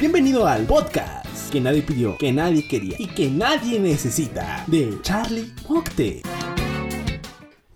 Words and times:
Bienvenido 0.00 0.46
al 0.46 0.64
podcast 0.64 1.52
que 1.52 1.60
nadie 1.60 1.82
pidió, 1.82 2.16
que 2.16 2.32
nadie 2.32 2.66
quería 2.66 2.96
y 2.98 3.06
que 3.06 3.28
nadie 3.28 3.78
necesita 3.78 4.64
de 4.66 4.98
Charlie 5.02 5.52
Octe. 5.68 6.22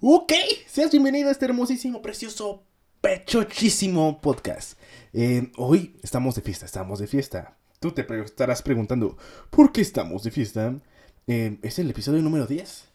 Ok, 0.00 0.32
seas 0.66 0.90
bienvenido 0.90 1.28
a 1.28 1.32
este 1.32 1.44
hermosísimo, 1.44 2.00
precioso, 2.00 2.64
pechochísimo 3.02 4.22
podcast. 4.22 4.80
Eh, 5.12 5.52
hoy 5.58 6.00
estamos 6.02 6.34
de 6.34 6.40
fiesta, 6.40 6.64
estamos 6.64 6.98
de 6.98 7.08
fiesta. 7.08 7.58
Tú 7.78 7.92
te 7.92 8.06
estarás 8.22 8.62
preguntando, 8.62 9.18
¿por 9.50 9.70
qué 9.70 9.82
estamos 9.82 10.22
de 10.22 10.30
fiesta? 10.30 10.80
Eh, 11.26 11.58
es 11.60 11.78
el 11.78 11.90
episodio 11.90 12.22
número 12.22 12.46
10. 12.46 12.88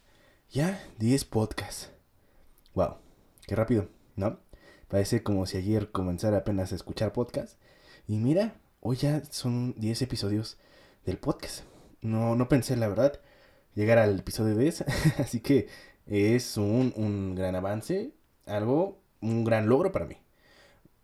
Ya, 0.50 0.84
10 0.98 1.26
podcasts. 1.26 1.92
Wow, 2.74 2.96
qué 3.46 3.56
rápido, 3.56 3.90
¿no? 4.16 4.40
Parece 4.88 5.22
como 5.22 5.46
si 5.46 5.58
ayer 5.58 5.92
comenzara 5.92 6.38
apenas 6.38 6.72
a 6.72 6.76
escuchar 6.76 7.14
podcast. 7.14 7.60
Y 8.08 8.18
mira, 8.18 8.56
hoy 8.82 8.98
ya 8.98 9.24
son 9.30 9.74
10 9.78 10.02
episodios 10.02 10.58
del 11.06 11.18
podcast. 11.18 11.64
No, 12.02 12.36
no 12.36 12.48
pensé, 12.50 12.76
la 12.76 12.88
verdad, 12.88 13.20
llegar 13.76 13.98
al 13.98 14.20
episodio 14.20 14.56
10. 14.56 14.86
Así 15.20 15.42
que 15.42 15.68
es 16.06 16.58
un, 16.58 16.94
un 16.96 17.36
gran 17.36 17.56
avance, 17.56 18.12
algo, 18.46 19.00
un 19.22 19.44
gran 19.44 19.68
logro 19.68 19.92
para 19.92 20.06
mí. 20.06 20.18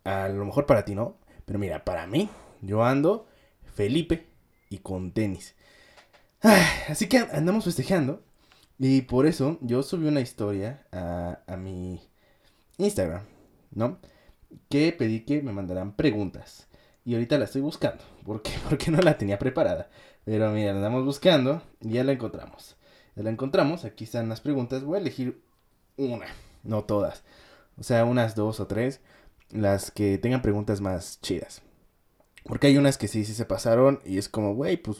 A 0.04 0.28
lo 0.28 0.44
mejor 0.44 0.66
para 0.66 0.84
ti 0.84 0.94
no, 0.94 1.16
pero 1.44 1.58
mira, 1.58 1.84
para 1.84 2.06
mí, 2.06 2.28
yo 2.62 2.84
ando 2.84 3.26
Felipe 3.74 4.26
y 4.70 4.78
con 4.78 5.12
tenis. 5.12 5.54
así 6.88 7.08
que 7.08 7.18
andamos 7.18 7.64
festejando. 7.64 8.22
Y 8.78 9.02
por 9.02 9.26
eso 9.26 9.58
yo 9.62 9.82
subí 9.82 10.06
una 10.06 10.20
historia 10.20 10.86
a, 10.92 11.40
a 11.46 11.56
mi 11.56 12.00
Instagram, 12.78 13.22
¿no? 13.70 13.98
Que 14.68 14.92
pedí 14.92 15.20
que 15.20 15.42
me 15.42 15.52
mandaran 15.52 15.96
preguntas. 15.96 16.65
Y 17.06 17.14
ahorita 17.14 17.38
la 17.38 17.44
estoy 17.44 17.62
buscando. 17.62 18.02
¿Por 18.24 18.42
qué? 18.42 18.50
Porque 18.68 18.90
no 18.90 19.00
la 19.00 19.16
tenía 19.16 19.38
preparada. 19.38 19.88
Pero 20.24 20.50
mira, 20.50 20.72
la 20.72 20.78
andamos 20.78 21.04
buscando 21.04 21.62
y 21.80 21.92
ya 21.92 22.04
la 22.04 22.12
encontramos. 22.12 22.76
Ya 23.14 23.22
la 23.22 23.30
encontramos. 23.30 23.84
Aquí 23.84 24.04
están 24.04 24.28
las 24.28 24.40
preguntas. 24.40 24.82
Voy 24.82 24.98
a 24.98 25.00
elegir 25.00 25.40
una, 25.96 26.26
no 26.64 26.82
todas. 26.82 27.22
O 27.78 27.84
sea, 27.84 28.04
unas 28.04 28.34
dos 28.34 28.58
o 28.58 28.66
tres. 28.66 29.00
Las 29.50 29.92
que 29.92 30.18
tengan 30.18 30.42
preguntas 30.42 30.80
más 30.80 31.20
chidas. 31.22 31.62
Porque 32.44 32.66
hay 32.66 32.76
unas 32.76 32.98
que 32.98 33.06
sí, 33.06 33.24
sí 33.24 33.34
se 33.34 33.44
pasaron. 33.44 34.00
Y 34.04 34.18
es 34.18 34.28
como, 34.28 34.56
güey, 34.56 34.76
pues 34.76 34.98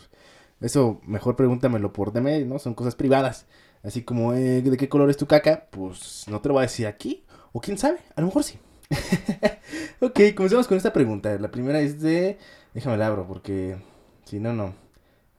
eso 0.60 1.00
mejor 1.04 1.34
pregúntamelo 1.34 1.92
por 1.92 2.12
DM, 2.12 2.48
¿no? 2.48 2.60
Son 2.60 2.74
cosas 2.74 2.94
privadas. 2.94 3.46
Así 3.82 4.02
como, 4.02 4.32
eh, 4.32 4.62
¿de 4.62 4.76
qué 4.76 4.88
color 4.88 5.10
es 5.10 5.16
tu 5.16 5.26
caca? 5.26 5.66
Pues 5.72 6.26
no 6.28 6.40
te 6.40 6.48
lo 6.48 6.54
voy 6.54 6.60
a 6.60 6.68
decir 6.68 6.86
aquí. 6.86 7.24
O 7.52 7.60
quién 7.60 7.78
sabe, 7.78 7.98
a 8.14 8.20
lo 8.20 8.28
mejor 8.28 8.44
sí. 8.44 8.60
ok, 10.00 10.20
comencemos 10.34 10.66
con 10.66 10.76
esta 10.76 10.92
pregunta. 10.92 11.36
La 11.38 11.50
primera 11.50 11.80
es 11.80 12.00
de... 12.00 12.38
Déjame 12.74 12.96
la 12.96 13.06
abro 13.06 13.26
porque... 13.26 13.76
Si 14.24 14.40
no, 14.40 14.52
no. 14.52 14.74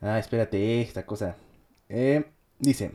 Ah, 0.02 0.20
espérate, 0.20 0.82
esta 0.82 1.06
cosa. 1.06 1.36
Eh, 1.90 2.26
dice... 2.60 2.92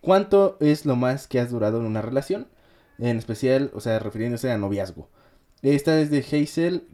¿Cuánto 0.00 0.56
es 0.60 0.86
lo 0.86 0.94
más 0.94 1.26
que 1.26 1.40
has 1.40 1.50
durado 1.50 1.80
en 1.80 1.86
una 1.86 2.00
relación? 2.00 2.46
En 2.98 3.18
especial, 3.18 3.70
o 3.74 3.80
sea, 3.80 3.98
refiriéndose 3.98 4.52
a 4.52 4.58
noviazgo. 4.58 5.08
Esta 5.62 6.00
es 6.00 6.10
de 6.10 6.18
Hazel-LMS, 6.18 6.88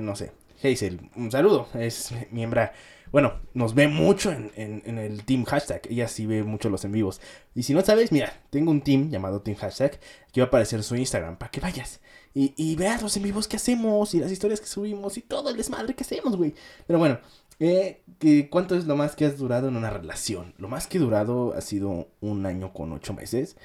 no 0.00 0.14
sé. 0.14 0.30
Hazel, 0.62 1.10
un 1.16 1.32
saludo. 1.32 1.66
Es 1.74 2.14
miembro 2.30 2.70
bueno, 3.12 3.34
nos 3.54 3.74
ve 3.74 3.88
mucho 3.88 4.30
en, 4.30 4.52
en, 4.56 4.98
el 4.98 5.24
team 5.24 5.44
hashtag. 5.44 5.82
Ella 5.90 6.08
sí 6.08 6.26
ve 6.26 6.42
mucho 6.44 6.70
los 6.70 6.84
en 6.84 6.92
vivos. 6.92 7.20
Y 7.54 7.64
si 7.64 7.74
no 7.74 7.82
sabes, 7.82 8.12
mira, 8.12 8.32
tengo 8.50 8.70
un 8.70 8.82
team 8.82 9.10
llamado 9.10 9.42
Team 9.42 9.56
Hashtag 9.56 9.98
que 10.32 10.40
va 10.40 10.46
a 10.46 10.48
aparecer 10.48 10.82
su 10.82 10.96
Instagram 10.96 11.36
para 11.36 11.50
que 11.50 11.60
vayas 11.60 12.00
y, 12.34 12.54
y 12.56 12.76
veas 12.76 13.02
los 13.02 13.16
en 13.16 13.24
vivos 13.24 13.48
que 13.48 13.56
hacemos 13.56 14.14
y 14.14 14.20
las 14.20 14.30
historias 14.30 14.60
que 14.60 14.66
subimos 14.66 15.16
y 15.18 15.22
todo 15.22 15.50
el 15.50 15.56
desmadre 15.56 15.94
que 15.94 16.04
hacemos, 16.04 16.36
güey. 16.36 16.54
Pero 16.86 16.98
bueno, 16.98 17.18
eh, 17.58 18.02
¿cuánto 18.50 18.76
es 18.76 18.86
lo 18.86 18.96
más 18.96 19.16
que 19.16 19.24
has 19.24 19.36
durado 19.36 19.68
en 19.68 19.76
una 19.76 19.90
relación? 19.90 20.54
Lo 20.58 20.68
más 20.68 20.86
que 20.86 20.98
he 20.98 21.00
durado 21.00 21.54
ha 21.54 21.60
sido 21.60 22.08
un 22.20 22.46
año 22.46 22.72
con 22.72 22.92
ocho 22.92 23.12
meses. 23.12 23.56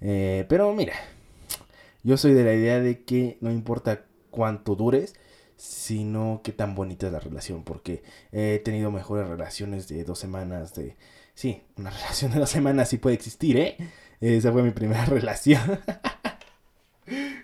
Eh, 0.00 0.46
pero 0.48 0.72
mira, 0.74 0.94
yo 2.02 2.16
soy 2.16 2.32
de 2.34 2.44
la 2.44 2.54
idea 2.54 2.80
de 2.80 3.04
que 3.04 3.38
no 3.40 3.50
importa 3.50 4.04
cuánto 4.30 4.74
dures, 4.74 5.14
sino 5.56 6.40
qué 6.42 6.52
tan 6.52 6.74
bonita 6.74 7.06
es 7.06 7.12
la 7.12 7.20
relación, 7.20 7.64
porque 7.64 8.02
he 8.32 8.60
tenido 8.64 8.90
mejores 8.90 9.28
relaciones 9.28 9.88
de 9.88 10.04
dos 10.04 10.18
semanas, 10.18 10.74
de... 10.74 10.96
Sí, 11.34 11.62
una 11.76 11.90
relación 11.98 12.32
de 12.32 12.40
dos 12.40 12.50
semanas 12.50 12.88
sí 12.88 12.98
puede 12.98 13.16
existir, 13.16 13.56
¿eh? 13.56 13.76
Esa 14.20 14.52
fue 14.52 14.62
mi 14.62 14.70
primera 14.70 15.04
relación. 15.06 15.60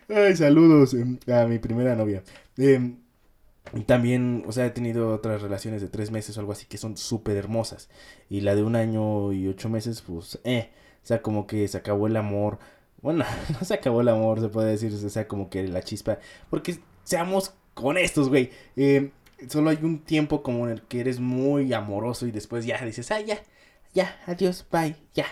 Ay, 0.09 0.35
saludos 0.37 0.95
em, 0.95 1.19
a 1.33 1.47
mi 1.47 1.59
primera 1.59 1.95
novia. 1.95 2.23
Eh, 2.57 2.97
también, 3.87 4.45
o 4.47 4.53
sea, 4.53 4.67
he 4.67 4.71
tenido 4.71 5.15
otras 5.15 5.43
relaciones 5.43 5.81
de 5.83 5.89
tres 5.89 6.11
meses 6.11 6.37
o 6.37 6.41
algo 6.41 6.53
así 6.53 6.67
que 6.67 6.79
son 6.79 6.97
súper 6.97 7.37
hermosas. 7.37 7.89
Y 8.29 8.41
la 8.41 8.55
de 8.55 8.63
un 8.65 8.77
año 8.77 9.33
y 9.33 9.47
ocho 9.49 9.69
meses, 9.69 10.03
pues, 10.03 10.41
eh. 10.45 10.71
O 11.03 11.07
sea, 11.07 11.23
como 11.23 11.47
que 11.47 11.67
se 11.69 11.79
acabó 11.79 12.07
el 12.07 12.17
amor. 12.17 12.59
Bueno, 13.03 13.25
no 13.61 13.65
se 13.65 13.75
acabó 13.75 14.01
el 14.01 14.09
amor, 14.09 14.41
se 14.41 14.49
puede 14.49 14.71
decir. 14.71 14.93
O 14.93 15.09
sea, 15.09 15.29
como 15.29 15.51
que 15.51 15.67
la 15.69 15.83
chispa. 15.83 16.19
Porque 16.51 16.79
seamos 17.05 17.55
con 17.81 17.97
estos, 17.99 18.29
güey. 18.29 18.51
Eh, 18.77 19.11
solo 19.49 19.71
hay 19.71 19.79
un 19.83 20.01
tiempo 20.01 20.43
como 20.43 20.67
en 20.67 20.73
el 20.73 20.83
que 20.83 21.01
eres 21.01 21.21
muy 21.21 21.73
amoroso 21.73 22.27
y 22.27 22.31
después 22.31 22.67
ya 22.67 22.85
dices, 22.85 23.11
ah, 23.11 23.21
ya, 23.21 23.41
ya, 23.95 24.21
adiós, 24.27 24.67
bye, 24.71 24.97
ya. 25.15 25.27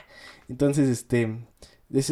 Entonces, 0.49 0.89
este, 0.89 1.39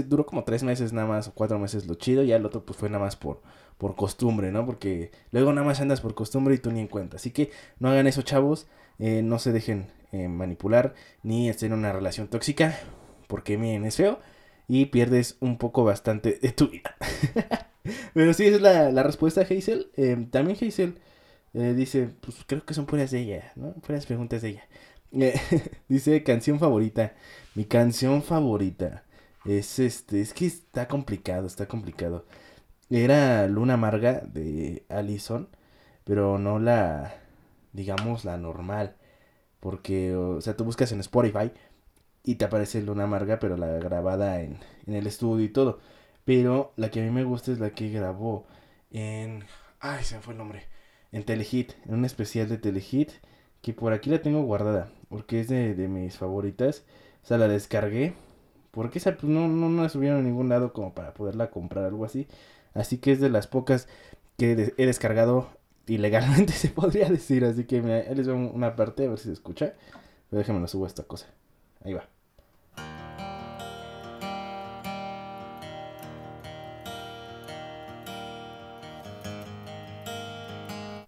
duró 0.07 0.27
como 0.27 0.45
tres 0.45 0.63
meses 0.63 0.93
nada 0.93 1.07
más, 1.07 1.29
o 1.29 1.35
cuatro 1.35 1.59
meses 1.59 1.87
lo 1.87 1.95
chido, 1.95 2.23
y 2.23 2.33
el 2.33 2.45
otro 2.45 2.65
pues 2.65 2.79
fue 2.79 2.89
nada 2.89 3.05
más 3.05 3.17
por, 3.17 3.43
por 3.79 3.97
costumbre, 3.97 4.53
¿no? 4.53 4.67
Porque 4.67 5.11
luego 5.31 5.53
nada 5.53 5.67
más 5.67 5.81
andas 5.81 6.01
por 6.01 6.15
costumbre 6.15 6.55
y 6.55 6.59
tú 6.59 6.71
ni 6.71 6.81
en 6.81 6.89
cuenta. 6.89 7.17
Así 7.17 7.31
que 7.31 7.51
no 7.79 7.89
hagan 7.89 8.07
eso, 8.07 8.23
chavos, 8.23 8.67
eh, 8.99 9.23
no 9.23 9.39
se 9.39 9.53
dejen 9.53 9.89
eh, 10.13 10.29
manipular, 10.29 10.95
ni 11.23 11.49
estén 11.49 11.73
en 11.73 11.79
una 11.79 11.93
relación 11.93 12.29
tóxica, 12.29 12.79
porque 13.27 13.59
miren, 13.59 13.85
es 13.85 13.97
feo, 13.97 14.21
y 14.69 14.87
pierdes 14.87 15.37
un 15.41 15.59
poco 15.59 15.85
bastante 15.85 16.39
de 16.41 16.53
tu 16.53 16.69
vida. 16.69 16.97
Pero 18.15 18.33
sí, 18.35 18.47
es 18.47 18.61
la, 18.61 18.91
la 18.91 19.03
respuesta, 19.03 19.43
Hazel. 19.43 19.91
Eh, 19.97 20.27
también 20.31 20.57
Hazel 20.61 20.99
eh, 21.55 21.75
dice, 21.77 22.11
pues 22.21 22.39
creo 22.47 22.65
que 22.65 22.75
son 22.75 22.87
puras 22.87 23.11
de 23.11 23.21
ella, 23.21 23.53
¿no? 23.57 23.75
Puras 23.75 24.07
preguntas 24.07 24.43
de 24.43 24.51
ella. 24.51 24.69
Eh, 25.13 25.41
dice, 25.89 26.23
canción 26.25 26.59
favorita. 26.59 27.15
Mi 27.55 27.65
canción 27.65 28.23
favorita 28.23 29.05
es 29.47 29.79
este, 29.79 30.21
es 30.21 30.35
que 30.35 30.47
está 30.47 30.89
complicado, 30.89 31.47
está 31.47 31.67
complicado. 31.69 32.27
Era 32.91 33.49
Luna 33.49 33.75
Amarga 33.75 34.21
de 34.23 34.85
Allison, 34.89 35.49
pero 36.05 36.39
no 36.39 36.59
la, 36.61 37.17
digamos, 37.73 38.25
la 38.25 38.37
normal. 38.39 38.97
Porque, 39.61 40.15
o 40.17 40.41
sea, 40.41 40.57
tú 40.57 40.65
buscas 40.65 40.93
en 40.93 41.01
Spotify 41.01 41.53
y 42.25 42.37
te 42.37 42.45
aparece 42.45 42.83
Luna 42.83 43.05
Amarga, 43.05 43.39
pero 43.39 43.57
la 43.57 43.69
grabada 43.79 44.41
en, 44.43 44.59
en 44.87 44.95
el 44.95 45.07
estudio 45.07 45.45
y 45.45 45.49
todo. 45.49 45.81
Pero 46.27 46.73
la 46.77 46.91
que 46.91 47.01
a 47.01 47.05
mí 47.05 47.11
me 47.11 47.25
gusta 47.25 47.53
es 47.53 47.61
la 47.61 47.71
que 47.71 47.89
grabó 47.89 48.47
en... 48.91 49.45
Ay, 49.81 50.05
se 50.05 50.17
me 50.17 50.23
fue 50.23 50.35
el 50.35 50.39
nombre. 50.39 50.65
En 51.13 51.25
Telehit, 51.25 51.73
en 51.87 51.95
un 51.95 52.05
especial 52.05 52.49
de 52.49 52.59
Telehit. 52.59 53.13
Que 53.63 53.73
por 53.73 53.93
aquí 53.95 54.11
la 54.11 54.21
tengo 54.21 54.43
guardada. 54.43 54.91
Porque 55.09 55.41
es 55.41 55.49
de, 55.49 55.75
de 55.75 55.89
mis 55.89 56.19
favoritas. 56.19 56.85
O 57.23 57.27
sea, 57.27 57.39
la 57.39 57.49
descargué. 57.49 58.15
Porque 58.73 58.99
esa 58.99 59.17
pues, 59.17 59.31
no, 59.33 59.49
no, 59.49 59.69
no 59.71 59.83
la 59.83 59.89
subieron 59.89 60.19
a 60.19 60.23
ningún 60.23 60.49
lado 60.49 60.73
como 60.73 60.95
para 60.95 61.15
poderla 61.15 61.51
comprar, 61.51 61.85
algo 61.85 62.05
así. 62.05 62.27
Así 62.75 62.99
que 62.99 63.13
es 63.13 63.21
de 63.21 63.31
las 63.31 63.47
pocas 63.47 63.89
que 64.37 64.73
he 64.77 64.87
descargado 64.87 65.49
ilegalmente, 65.87 66.53
se 66.53 66.71
podría 66.71 67.09
decir. 67.09 67.45
Así 67.45 67.65
que 67.65 67.81
mira, 67.83 68.03
les 68.15 68.27
veo 68.27 68.37
una 68.37 68.77
parte, 68.77 69.07
a 69.07 69.11
ver 69.11 69.19
si 69.19 69.27
se 69.27 69.33
escucha. 69.35 69.75
Pero 70.31 70.41
déjenme 70.41 70.61
la 70.61 70.69
subo 70.69 70.87
esta 70.87 71.05
cosa. 71.05 71.29
Ahí 71.85 71.95
va. 71.95 72.16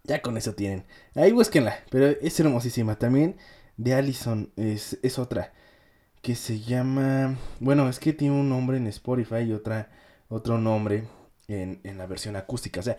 Ya 0.08 0.22
con 0.22 0.38
eso 0.38 0.54
tienen. 0.54 0.86
Ahí 1.14 1.32
búsquenla. 1.32 1.84
Pero 1.90 2.06
es 2.06 2.40
hermosísima. 2.40 2.98
También 2.98 3.36
de 3.76 3.92
Allison 3.92 4.50
es, 4.56 4.98
es 5.02 5.18
otra. 5.18 5.52
Que 6.22 6.34
se 6.34 6.60
llama... 6.60 7.36
Bueno, 7.60 7.88
es 7.90 7.98
que 8.00 8.14
tiene 8.14 8.34
un 8.34 8.48
nombre 8.48 8.78
en 8.78 8.86
Spotify 8.86 9.42
y 9.46 9.52
otra, 9.52 9.90
otro 10.28 10.56
nombre 10.56 11.04
en, 11.46 11.80
en 11.84 11.98
la 11.98 12.06
versión 12.06 12.36
acústica. 12.36 12.80
O 12.80 12.82
sea, 12.82 12.96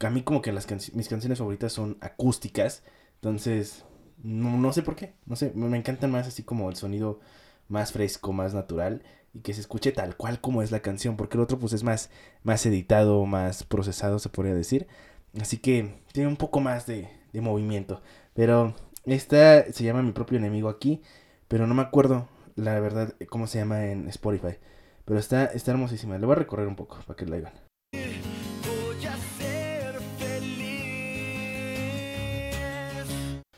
a 0.00 0.10
mí 0.10 0.22
como 0.22 0.42
que 0.42 0.52
las 0.52 0.66
mis 0.94 1.08
canciones 1.08 1.38
favoritas 1.38 1.72
son 1.72 1.96
acústicas. 2.02 2.82
Entonces, 3.14 3.84
no, 4.22 4.58
no 4.58 4.72
sé 4.74 4.82
por 4.82 4.96
qué. 4.96 5.14
No 5.24 5.36
sé, 5.36 5.52
me 5.54 5.78
encantan 5.78 6.10
más 6.10 6.28
así 6.28 6.42
como 6.42 6.68
el 6.68 6.76
sonido 6.76 7.20
más 7.68 7.92
fresco, 7.92 8.34
más 8.34 8.52
natural. 8.52 9.02
Y 9.32 9.40
que 9.40 9.54
se 9.54 9.62
escuche 9.62 9.92
tal 9.92 10.14
cual 10.14 10.42
como 10.42 10.60
es 10.60 10.72
la 10.72 10.80
canción. 10.80 11.16
Porque 11.16 11.38
el 11.38 11.42
otro 11.42 11.58
pues 11.58 11.72
es 11.72 11.84
más, 11.84 12.10
más 12.42 12.66
editado, 12.66 13.24
más 13.24 13.64
procesado, 13.64 14.18
se 14.18 14.28
podría 14.28 14.54
decir. 14.54 14.88
Así 15.38 15.58
que 15.58 16.02
tiene 16.12 16.28
un 16.28 16.36
poco 16.36 16.60
más 16.60 16.86
de, 16.86 17.08
de 17.32 17.40
movimiento. 17.40 18.02
Pero 18.34 18.74
esta 19.04 19.70
se 19.72 19.84
llama 19.84 20.02
Mi 20.02 20.12
propio 20.12 20.38
enemigo 20.38 20.68
aquí. 20.68 21.02
Pero 21.48 21.66
no 21.66 21.74
me 21.74 21.82
acuerdo, 21.82 22.28
la 22.56 22.78
verdad, 22.80 23.14
cómo 23.28 23.46
se 23.46 23.58
llama 23.58 23.86
en 23.86 24.08
Spotify. 24.08 24.56
Pero 25.04 25.18
está, 25.18 25.46
está 25.46 25.72
hermosísima. 25.72 26.18
Le 26.18 26.26
voy 26.26 26.34
a 26.34 26.38
recorrer 26.38 26.68
un 26.68 26.76
poco 26.76 26.98
para 27.06 27.16
que 27.16 27.26
la 27.26 27.36
vean. 27.38 27.52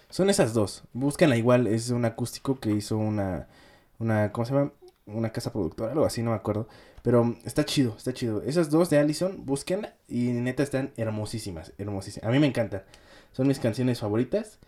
Son 0.08 0.28
esas 0.28 0.52
dos. 0.52 0.84
Búscanla 0.92 1.36
igual. 1.36 1.66
Es 1.66 1.90
un 1.90 2.04
acústico 2.04 2.60
que 2.60 2.70
hizo 2.70 2.98
una. 2.98 3.48
una 3.98 4.32
¿Cómo 4.32 4.44
se 4.44 4.54
llama? 4.54 4.72
Una 5.06 5.30
casa 5.30 5.52
productora, 5.52 5.92
algo 5.92 6.04
así, 6.04 6.22
no 6.22 6.30
me 6.30 6.36
acuerdo. 6.36 6.68
Pero 7.02 7.36
está 7.44 7.64
chido, 7.64 7.94
está 7.96 8.12
chido. 8.12 8.42
Esas 8.42 8.70
dos 8.70 8.88
de 8.90 8.98
Allison, 8.98 9.44
búsquenla. 9.44 9.94
Y 10.08 10.28
neta 10.28 10.62
están 10.62 10.92
hermosísimas, 10.96 11.72
hermosísimas. 11.78 12.28
A 12.28 12.32
mí 12.32 12.38
me 12.38 12.46
encantan. 12.46 12.82
Son 13.32 13.46
mis 13.46 13.58
canciones 13.58 14.00
favoritas. 14.00 14.58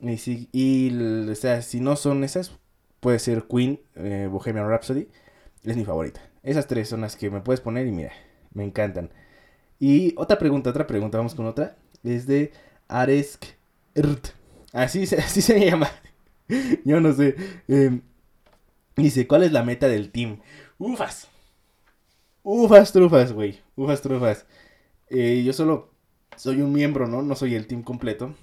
Y 0.00 0.16
si, 0.18 0.48
y, 0.52 1.28
o 1.30 1.34
sea, 1.34 1.62
si 1.62 1.80
no 1.80 1.96
son 1.96 2.24
esas, 2.24 2.52
puede 3.00 3.18
ser 3.18 3.44
Queen, 3.44 3.80
eh, 3.96 4.28
Bohemian 4.30 4.68
Rhapsody. 4.68 5.08
Es 5.62 5.76
mi 5.76 5.84
favorita. 5.84 6.20
Esas 6.42 6.66
tres 6.66 6.88
son 6.88 7.02
las 7.02 7.16
que 7.16 7.30
me 7.30 7.40
puedes 7.40 7.60
poner 7.60 7.86
y 7.86 7.92
mira, 7.92 8.12
me 8.52 8.64
encantan. 8.64 9.10
Y 9.78 10.14
otra 10.16 10.38
pregunta, 10.38 10.70
otra 10.70 10.86
pregunta, 10.86 11.18
vamos 11.18 11.34
con 11.34 11.46
otra. 11.46 11.76
Es 12.02 12.26
de 12.26 12.52
Aresk 12.88 13.44
Así, 14.72 15.02
así 15.18 15.40
se 15.42 15.64
llama. 15.64 15.90
Yo 16.84 17.00
no 17.00 17.12
sé. 17.12 17.36
Em, 17.68 18.02
dice, 18.96 19.26
¿cuál 19.26 19.44
es 19.44 19.52
la 19.52 19.62
meta 19.62 19.88
del 19.88 20.10
team? 20.10 20.40
Ufas. 20.78 21.28
Ufas 22.44 22.92
trufas, 22.92 23.32
güey. 23.32 23.60
Ufas 23.74 24.02
trufas. 24.02 24.46
Eh, 25.08 25.42
yo 25.44 25.52
solo 25.52 25.90
soy 26.36 26.62
un 26.62 26.72
miembro, 26.72 27.08
¿no? 27.08 27.22
No 27.22 27.36
soy 27.36 27.54
el 27.54 27.66
team 27.66 27.82
completo. 27.82 28.34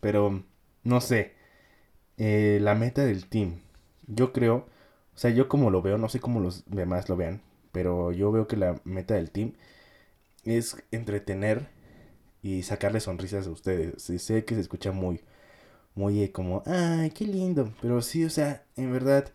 Pero, 0.00 0.44
no 0.84 1.00
sé. 1.00 1.34
Eh, 2.18 2.58
la 2.62 2.74
meta 2.74 3.04
del 3.04 3.26
team. 3.28 3.60
Yo 4.08 4.32
creo, 4.32 4.68
o 5.14 5.18
sea, 5.18 5.30
yo 5.30 5.48
como 5.48 5.70
lo 5.70 5.82
veo, 5.82 5.98
no 5.98 6.08
sé 6.08 6.20
cómo 6.20 6.40
los 6.40 6.64
demás 6.66 7.08
lo 7.08 7.16
vean. 7.16 7.42
Pero 7.72 8.12
yo 8.12 8.32
veo 8.32 8.48
que 8.48 8.56
la 8.56 8.80
meta 8.84 9.14
del 9.14 9.30
team 9.30 9.54
es 10.44 10.76
entretener 10.92 11.68
y 12.42 12.62
sacarle 12.62 13.00
sonrisas 13.00 13.46
a 13.46 13.50
ustedes. 13.50 14.02
sé 14.02 14.44
que 14.44 14.54
se 14.54 14.60
escucha 14.62 14.92
muy, 14.92 15.20
muy 15.94 16.22
eh, 16.24 16.32
como, 16.32 16.62
ay, 16.66 17.10
qué 17.10 17.26
lindo. 17.26 17.72
Pero 17.82 18.02
sí, 18.02 18.24
o 18.24 18.30
sea, 18.30 18.64
en 18.76 18.92
verdad, 18.92 19.32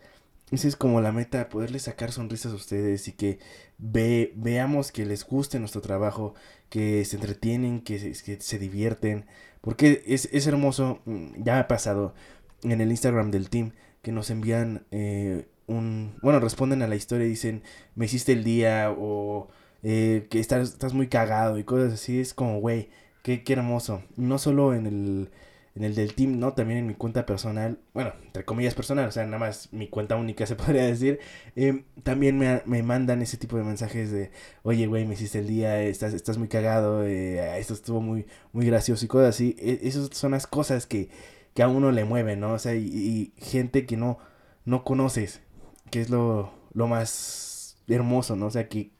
esa 0.50 0.68
es 0.68 0.76
como 0.76 1.00
la 1.00 1.12
meta, 1.12 1.48
poderles 1.48 1.82
sacar 1.82 2.12
sonrisas 2.12 2.52
a 2.52 2.56
ustedes 2.56 3.08
y 3.08 3.12
que 3.12 3.40
ve, 3.78 4.32
veamos 4.36 4.92
que 4.92 5.04
les 5.04 5.24
guste 5.26 5.58
nuestro 5.58 5.80
trabajo, 5.80 6.34
que 6.68 7.04
se 7.04 7.16
entretienen, 7.16 7.80
que 7.80 7.98
se, 7.98 8.24
que 8.24 8.40
se 8.40 8.58
divierten. 8.58 9.26
Porque 9.60 10.04
es, 10.06 10.28
es 10.32 10.46
hermoso, 10.46 11.00
mm, 11.04 11.42
ya 11.42 11.58
ha 11.58 11.68
pasado 11.68 12.14
en 12.62 12.80
el 12.80 12.90
Instagram 12.90 13.30
del 13.32 13.50
team, 13.50 13.72
que 14.02 14.12
nos 14.12 14.30
envían 14.30 14.86
eh, 14.92 15.48
un... 15.66 16.14
Bueno, 16.22 16.38
responden 16.38 16.82
a 16.82 16.86
la 16.86 16.96
historia 16.96 17.26
y 17.26 17.30
dicen, 17.30 17.62
me 17.96 18.04
hiciste 18.06 18.32
el 18.32 18.44
día 18.44 18.94
o 18.96 19.48
eh, 19.82 20.28
que 20.30 20.38
estás, 20.38 20.70
estás 20.70 20.94
muy 20.94 21.08
cagado 21.08 21.58
y 21.58 21.64
cosas 21.64 21.94
así. 21.94 22.20
Es 22.20 22.34
como, 22.34 22.60
güey, 22.60 22.90
qué, 23.22 23.42
qué 23.42 23.54
hermoso. 23.54 24.02
No 24.16 24.38
solo 24.38 24.74
en 24.74 24.86
el, 24.86 25.30
en 25.76 25.84
el 25.84 25.94
del 25.94 26.14
team, 26.14 26.38
¿no? 26.38 26.54
También 26.54 26.78
en 26.80 26.86
mi 26.86 26.94
cuenta 26.94 27.26
personal, 27.26 27.78
bueno, 27.92 28.14
entre 28.24 28.46
comillas 28.46 28.74
personal, 28.74 29.08
o 29.08 29.12
sea, 29.12 29.24
nada 29.26 29.38
más 29.38 29.72
mi 29.72 29.88
cuenta 29.88 30.16
única 30.16 30.46
se 30.46 30.56
podría 30.56 30.86
decir. 30.86 31.20
Eh, 31.54 31.84
también 32.02 32.38
me, 32.38 32.62
me, 32.64 32.82
mandan 32.82 33.20
ese 33.20 33.36
tipo 33.36 33.58
de 33.58 33.64
mensajes 33.64 34.10
de, 34.10 34.30
oye, 34.62 34.86
güey, 34.86 35.04
me 35.04 35.14
hiciste 35.14 35.38
el 35.40 35.46
día, 35.46 35.82
estás, 35.82 36.14
estás 36.14 36.38
muy 36.38 36.48
cagado, 36.48 37.04
eh, 37.04 37.58
esto 37.58 37.74
estuvo 37.74 38.00
muy, 38.00 38.26
muy 38.52 38.66
gracioso 38.66 39.04
y 39.04 39.08
cosas 39.08 39.34
así. 39.34 39.54
E, 39.58 39.80
esas 39.82 40.08
son 40.16 40.30
las 40.32 40.46
cosas 40.46 40.86
que, 40.86 41.10
que 41.54 41.62
a 41.62 41.68
uno 41.68 41.92
le 41.92 42.04
mueven, 42.04 42.40
¿no? 42.40 42.52
O 42.54 42.58
sea, 42.58 42.74
y, 42.74 42.86
y 42.86 43.32
gente 43.36 43.84
que 43.84 43.98
no, 43.98 44.18
no 44.64 44.82
conoces, 44.82 45.42
que 45.90 46.00
es 46.00 46.08
lo, 46.08 46.52
lo 46.72 46.86
más 46.88 47.76
hermoso, 47.86 48.34
¿no? 48.34 48.46
O 48.46 48.50
sea, 48.50 48.68
que, 48.68 48.92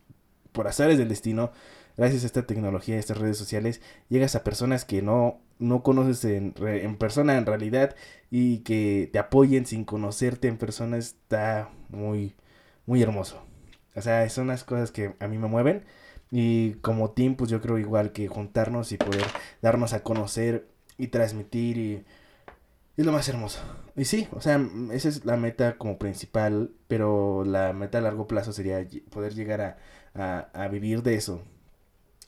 por 0.53 0.69
azares 0.69 0.99
del 0.99 1.09
destino, 1.09 1.53
gracias 1.97 2.23
a 2.23 2.27
esta 2.27 2.47
tecnología, 2.47 2.97
a 2.97 2.99
estas 2.99 3.19
redes 3.19 3.39
sociales, 3.39 3.81
llegas 4.09 4.35
a 4.35 4.45
personas 4.45 4.85
que 4.85 5.03
no, 5.03 5.41
no 5.59 5.83
conoces 5.83 6.25
en, 6.25 6.55
en 6.59 6.97
persona, 6.97 7.39
en 7.39 7.47
realidad, 7.47 7.97
y 8.31 8.59
que 8.59 9.09
te 9.13 9.19
apoyen 9.19 9.67
sin 9.67 9.85
conocerte 9.85 10.49
en 10.49 10.59
persona, 10.59 10.97
está 10.99 11.71
muy, 11.91 12.35
muy 12.87 13.03
hermoso. 13.03 13.43
O 13.95 14.03
sea, 14.03 14.29
son 14.29 14.49
las 14.49 14.65
cosas 14.65 14.93
que 14.93 15.15
a 15.21 15.29
mí 15.29 15.39
me 15.39 15.49
mueven. 15.49 15.85
Y 16.31 16.75
como 16.83 17.11
team, 17.11 17.37
pues 17.37 17.51
yo 17.51 17.61
creo 17.61 17.79
igual 17.79 18.13
que 18.13 18.29
juntarnos 18.29 18.93
y 18.93 18.99
poder 18.99 19.25
darnos 19.63 19.93
a 19.93 20.03
conocer 20.03 20.69
y 20.99 21.09
transmitir 21.09 21.79
y 21.79 22.05
es 22.97 23.07
lo 23.07 23.13
más 23.13 23.29
hermoso. 23.29 23.61
Y 23.97 24.05
sí, 24.05 24.29
o 24.33 24.41
sea, 24.41 24.61
esa 24.93 25.09
es 25.09 25.25
la 25.25 25.37
meta 25.37 25.77
como 25.79 25.99
principal, 25.99 26.73
pero 26.89 27.45
la 27.45 27.73
meta 27.73 27.99
a 27.99 28.01
largo 28.01 28.27
plazo 28.27 28.53
sería 28.53 28.87
poder 29.11 29.35
llegar 29.35 29.79
a, 30.15 30.51
a, 30.53 30.69
vivir 30.69 31.03
de 31.03 31.15
eso. 31.15 31.43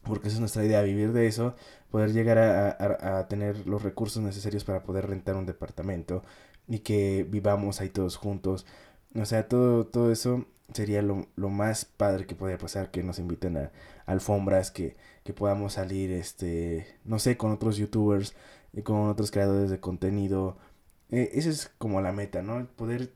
Porque 0.08 0.28
es 0.28 0.40
nuestra 0.40 0.64
idea, 0.64 0.82
vivir 0.82 1.12
de 1.12 1.26
eso, 1.26 1.54
poder 1.90 2.12
llegar 2.12 2.38
a, 2.38 3.18
a, 3.18 3.28
tener 3.28 3.66
los 3.66 3.82
recursos 3.82 4.22
necesarios 4.22 4.64
para 4.64 4.82
poder 4.82 5.06
rentar 5.06 5.36
un 5.36 5.46
departamento 5.46 6.22
y 6.66 6.80
que 6.80 7.26
vivamos 7.28 7.80
ahí 7.80 7.90
todos 7.90 8.16
juntos. 8.16 8.66
O 9.14 9.24
sea, 9.24 9.48
todo, 9.48 9.86
todo 9.86 10.10
eso 10.12 10.46
sería 10.72 11.02
lo, 11.02 11.26
lo 11.36 11.48
más 11.48 11.84
padre 11.84 12.26
que 12.26 12.34
podría 12.34 12.58
pasar, 12.58 12.90
que 12.90 13.02
nos 13.02 13.18
inviten 13.18 13.56
a, 13.56 13.72
alfombras, 14.06 14.70
que, 14.70 14.96
que 15.24 15.34
podamos 15.34 15.74
salir, 15.74 16.10
este, 16.12 16.86
no 17.04 17.18
sé, 17.18 17.36
con 17.36 17.52
otros 17.52 17.76
youtubers, 17.76 18.34
y 18.72 18.82
con 18.82 19.08
otros 19.08 19.30
creadores 19.30 19.70
de 19.70 19.80
contenido. 19.80 20.58
Eh, 21.10 21.30
esa 21.34 21.50
es 21.50 21.70
como 21.78 22.00
la 22.00 22.12
meta, 22.12 22.42
¿no? 22.42 22.66
Poder 22.76 23.12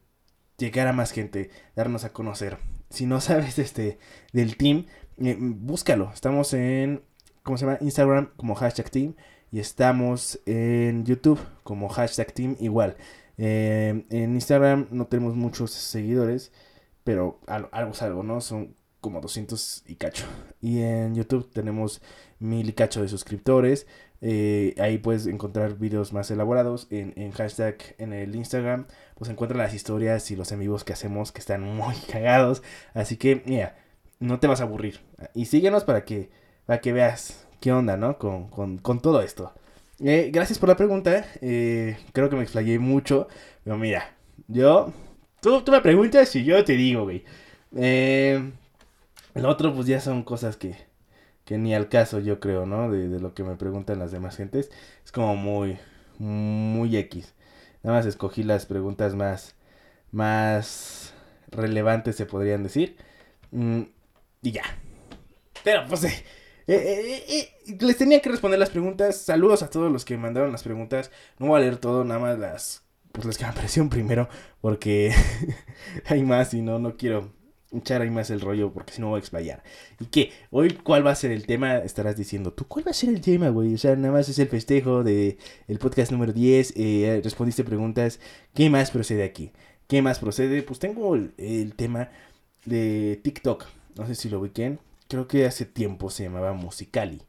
llegar 0.58 0.86
a 0.88 0.92
más 0.92 1.12
gente, 1.12 1.50
darnos 1.76 2.04
a 2.04 2.12
conocer. 2.12 2.58
Si 2.90 3.06
no 3.06 3.20
sabes 3.20 3.58
este 3.58 3.98
del 4.32 4.56
team, 4.56 4.86
eh, 5.18 5.36
búscalo. 5.38 6.10
Estamos 6.12 6.52
en, 6.54 7.02
¿cómo 7.42 7.58
se 7.58 7.66
llama? 7.66 7.78
Instagram 7.80 8.30
como 8.36 8.54
hashtag 8.54 8.90
team 8.90 9.14
y 9.50 9.60
estamos 9.60 10.40
en 10.46 11.04
YouTube 11.04 11.40
como 11.62 11.88
hashtag 11.88 12.32
team 12.32 12.56
igual. 12.60 12.96
Eh, 13.38 14.04
en 14.10 14.34
Instagram 14.34 14.88
no 14.90 15.06
tenemos 15.06 15.34
muchos 15.34 15.70
seguidores, 15.72 16.52
pero 17.04 17.40
algo 17.46 17.92
es 17.92 18.02
algo, 18.02 18.22
¿no? 18.22 18.40
Son 18.40 18.74
como 19.00 19.20
200 19.20 19.84
y 19.88 19.96
cacho. 19.96 20.24
Y 20.60 20.80
en 20.80 21.14
YouTube 21.14 21.50
tenemos 21.52 22.00
mil 22.38 22.68
y 22.68 22.72
cacho 22.72 23.02
de 23.02 23.08
suscriptores. 23.08 23.86
Eh, 24.20 24.74
ahí 24.78 24.98
puedes 24.98 25.26
encontrar 25.26 25.76
videos 25.78 26.12
más 26.12 26.30
elaborados. 26.30 26.86
En, 26.90 27.12
en, 27.16 27.32
hashtag 27.32 27.76
en 27.98 28.12
el 28.12 28.36
Instagram, 28.36 28.86
pues 29.16 29.30
encuentran 29.30 29.58
las 29.58 29.74
historias 29.74 30.30
y 30.30 30.36
los 30.36 30.52
en 30.52 30.60
vivos 30.60 30.84
que 30.84 30.92
hacemos 30.92 31.32
que 31.32 31.40
están 31.40 31.62
muy 31.62 31.96
cagados. 32.10 32.62
Así 32.94 33.16
que, 33.16 33.42
mira, 33.44 33.76
no 34.22 34.38
te 34.38 34.46
vas 34.46 34.60
a 34.60 34.64
aburrir. 34.64 35.00
Y 35.34 35.46
síguenos 35.46 35.84
para 35.84 36.04
que, 36.04 36.30
para 36.64 36.80
que 36.80 36.92
veas 36.92 37.46
qué 37.60 37.72
onda, 37.72 37.96
¿no? 37.96 38.18
Con, 38.18 38.48
con, 38.48 38.78
con 38.78 39.00
todo 39.00 39.20
esto. 39.20 39.52
Eh, 40.00 40.30
gracias 40.32 40.58
por 40.58 40.68
la 40.68 40.76
pregunta. 40.76 41.26
Eh, 41.40 41.96
creo 42.12 42.30
que 42.30 42.36
me 42.36 42.42
explayé 42.42 42.78
mucho. 42.78 43.28
Pero 43.64 43.76
mira, 43.76 44.14
yo. 44.48 44.92
Tú, 45.40 45.62
tú 45.62 45.72
me 45.72 45.80
preguntas 45.80 46.34
y 46.36 46.44
yo 46.44 46.64
te 46.64 46.74
digo, 46.74 47.02
güey. 47.04 47.24
Eh, 47.76 48.52
el 49.34 49.46
otro, 49.46 49.74
pues 49.74 49.86
ya 49.86 50.00
son 50.00 50.22
cosas 50.22 50.56
que, 50.56 50.76
que 51.44 51.58
ni 51.58 51.74
al 51.74 51.88
caso, 51.88 52.20
yo 52.20 52.38
creo, 52.38 52.64
¿no? 52.64 52.90
De, 52.90 53.08
de, 53.08 53.20
lo 53.20 53.34
que 53.34 53.42
me 53.42 53.56
preguntan 53.56 53.98
las 53.98 54.12
demás 54.12 54.36
gentes. 54.36 54.70
Es 55.04 55.10
como 55.10 55.34
muy, 55.34 55.78
muy 56.18 56.96
X. 56.96 57.34
Nada 57.82 57.98
más 57.98 58.06
escogí 58.06 58.44
las 58.44 58.66
preguntas 58.66 59.14
más, 59.16 59.56
más 60.12 61.12
relevantes, 61.50 62.16
se 62.16 62.26
podrían 62.26 62.62
decir. 62.62 62.96
Mm, 63.50 63.82
y 64.42 64.52
ya. 64.52 64.62
Pero, 65.64 65.86
pues, 65.88 66.04
eh, 66.04 66.24
eh, 66.66 67.24
eh, 67.28 67.76
les 67.80 67.96
tenía 67.96 68.20
que 68.20 68.30
responder 68.30 68.58
las 68.58 68.70
preguntas. 68.70 69.16
Saludos 69.16 69.62
a 69.62 69.70
todos 69.70 69.90
los 69.90 70.04
que 70.04 70.16
mandaron 70.16 70.52
las 70.52 70.62
preguntas. 70.62 71.10
No 71.38 71.46
voy 71.46 71.58
a 71.58 71.60
leer 71.60 71.76
todo, 71.78 72.04
nada 72.04 72.20
más 72.20 72.38
las, 72.38 72.84
pues, 73.12 73.24
las 73.26 73.38
que 73.38 73.44
me 73.44 73.50
aparecieron 73.50 73.88
primero. 73.88 74.28
Porque 74.60 75.14
hay 76.06 76.22
más 76.22 76.52
y 76.54 76.62
no, 76.62 76.78
no 76.78 76.96
quiero 76.96 77.32
echar 77.72 78.02
ahí 78.02 78.10
más 78.10 78.30
el 78.30 78.40
rollo 78.40 78.72
porque 78.72 78.92
si 78.92 79.00
no 79.00 79.08
voy 79.08 79.16
a 79.16 79.20
explayar. 79.20 79.62
¿Y 80.00 80.06
qué? 80.06 80.32
Hoy, 80.50 80.74
¿cuál 80.82 81.06
va 81.06 81.12
a 81.12 81.14
ser 81.16 81.30
el 81.30 81.46
tema? 81.46 81.78
Estarás 81.78 82.16
diciendo, 82.16 82.52
¿tú 82.52 82.66
cuál 82.66 82.86
va 82.86 82.90
a 82.90 82.94
ser 82.94 83.08
el 83.10 83.20
tema, 83.20 83.48
güey? 83.48 83.74
O 83.74 83.78
sea, 83.78 83.96
nada 83.96 84.12
más 84.12 84.28
es 84.28 84.38
el 84.38 84.48
festejo 84.48 85.02
de 85.02 85.38
el 85.68 85.78
podcast 85.78 86.12
número 86.12 86.32
10, 86.32 86.74
eh, 86.76 87.20
respondiste 87.24 87.64
preguntas, 87.64 88.20
¿qué 88.54 88.70
más 88.70 88.90
procede 88.90 89.24
aquí? 89.24 89.52
¿Qué 89.88 90.02
más 90.02 90.18
procede? 90.18 90.62
Pues 90.62 90.78
tengo 90.78 91.14
el, 91.14 91.74
tema 91.76 92.10
de 92.64 93.20
TikTok, 93.22 93.66
no 93.96 94.06
sé 94.06 94.14
si 94.14 94.28
lo 94.28 94.40
ubiquen, 94.40 94.80
creo 95.08 95.28
que 95.28 95.46
hace 95.46 95.66
tiempo 95.66 96.10
se 96.10 96.24
llamaba 96.24 96.52
Musicali, 96.52 97.22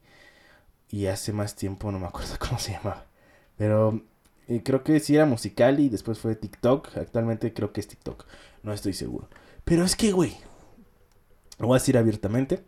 y 0.90 1.06
hace 1.06 1.32
más 1.32 1.56
tiempo 1.56 1.90
no 1.90 1.98
me 1.98 2.06
acuerdo 2.06 2.34
cómo 2.38 2.58
se 2.58 2.72
llamaba, 2.72 3.06
pero 3.56 4.02
eh, 4.48 4.62
creo 4.64 4.84
que 4.84 5.00
sí 5.00 5.14
era 5.14 5.26
Musicali, 5.26 5.88
después 5.88 6.18
fue 6.18 6.36
TikTok, 6.36 6.96
actualmente 6.96 7.52
creo 7.52 7.72
que 7.72 7.80
es 7.80 7.88
TikTok, 7.88 8.26
no 8.62 8.72
estoy 8.72 8.92
seguro. 8.92 9.28
Pero 9.64 9.84
es 9.84 9.96
que, 9.96 10.12
güey, 10.12 10.36
lo 11.58 11.68
voy 11.68 11.76
a 11.76 11.80
decir 11.80 11.96
abiertamente, 11.96 12.62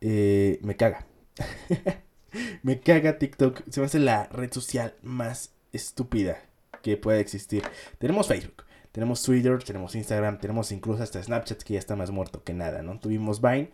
eh, 0.00 0.58
me 0.62 0.76
caga. 0.76 1.06
me 2.62 2.80
caga 2.80 3.18
TikTok. 3.18 3.62
Se 3.70 3.80
me 3.80 3.86
hace 3.86 3.98
la 3.98 4.26
red 4.26 4.52
social 4.52 4.94
más 5.02 5.52
estúpida 5.72 6.42
que 6.82 6.96
pueda 6.96 7.18
existir. 7.18 7.62
Tenemos 7.98 8.28
Facebook, 8.28 8.64
tenemos 8.96 9.22
Twitter, 9.22 9.62
tenemos 9.62 9.94
Instagram, 9.94 10.38
tenemos 10.38 10.72
incluso 10.72 11.02
hasta 11.02 11.22
Snapchat 11.22 11.62
que 11.62 11.74
ya 11.74 11.78
está 11.78 11.96
más 11.96 12.10
muerto 12.10 12.42
que 12.42 12.54
nada, 12.54 12.80
¿no? 12.80 12.98
Tuvimos 12.98 13.42
Vine, 13.42 13.68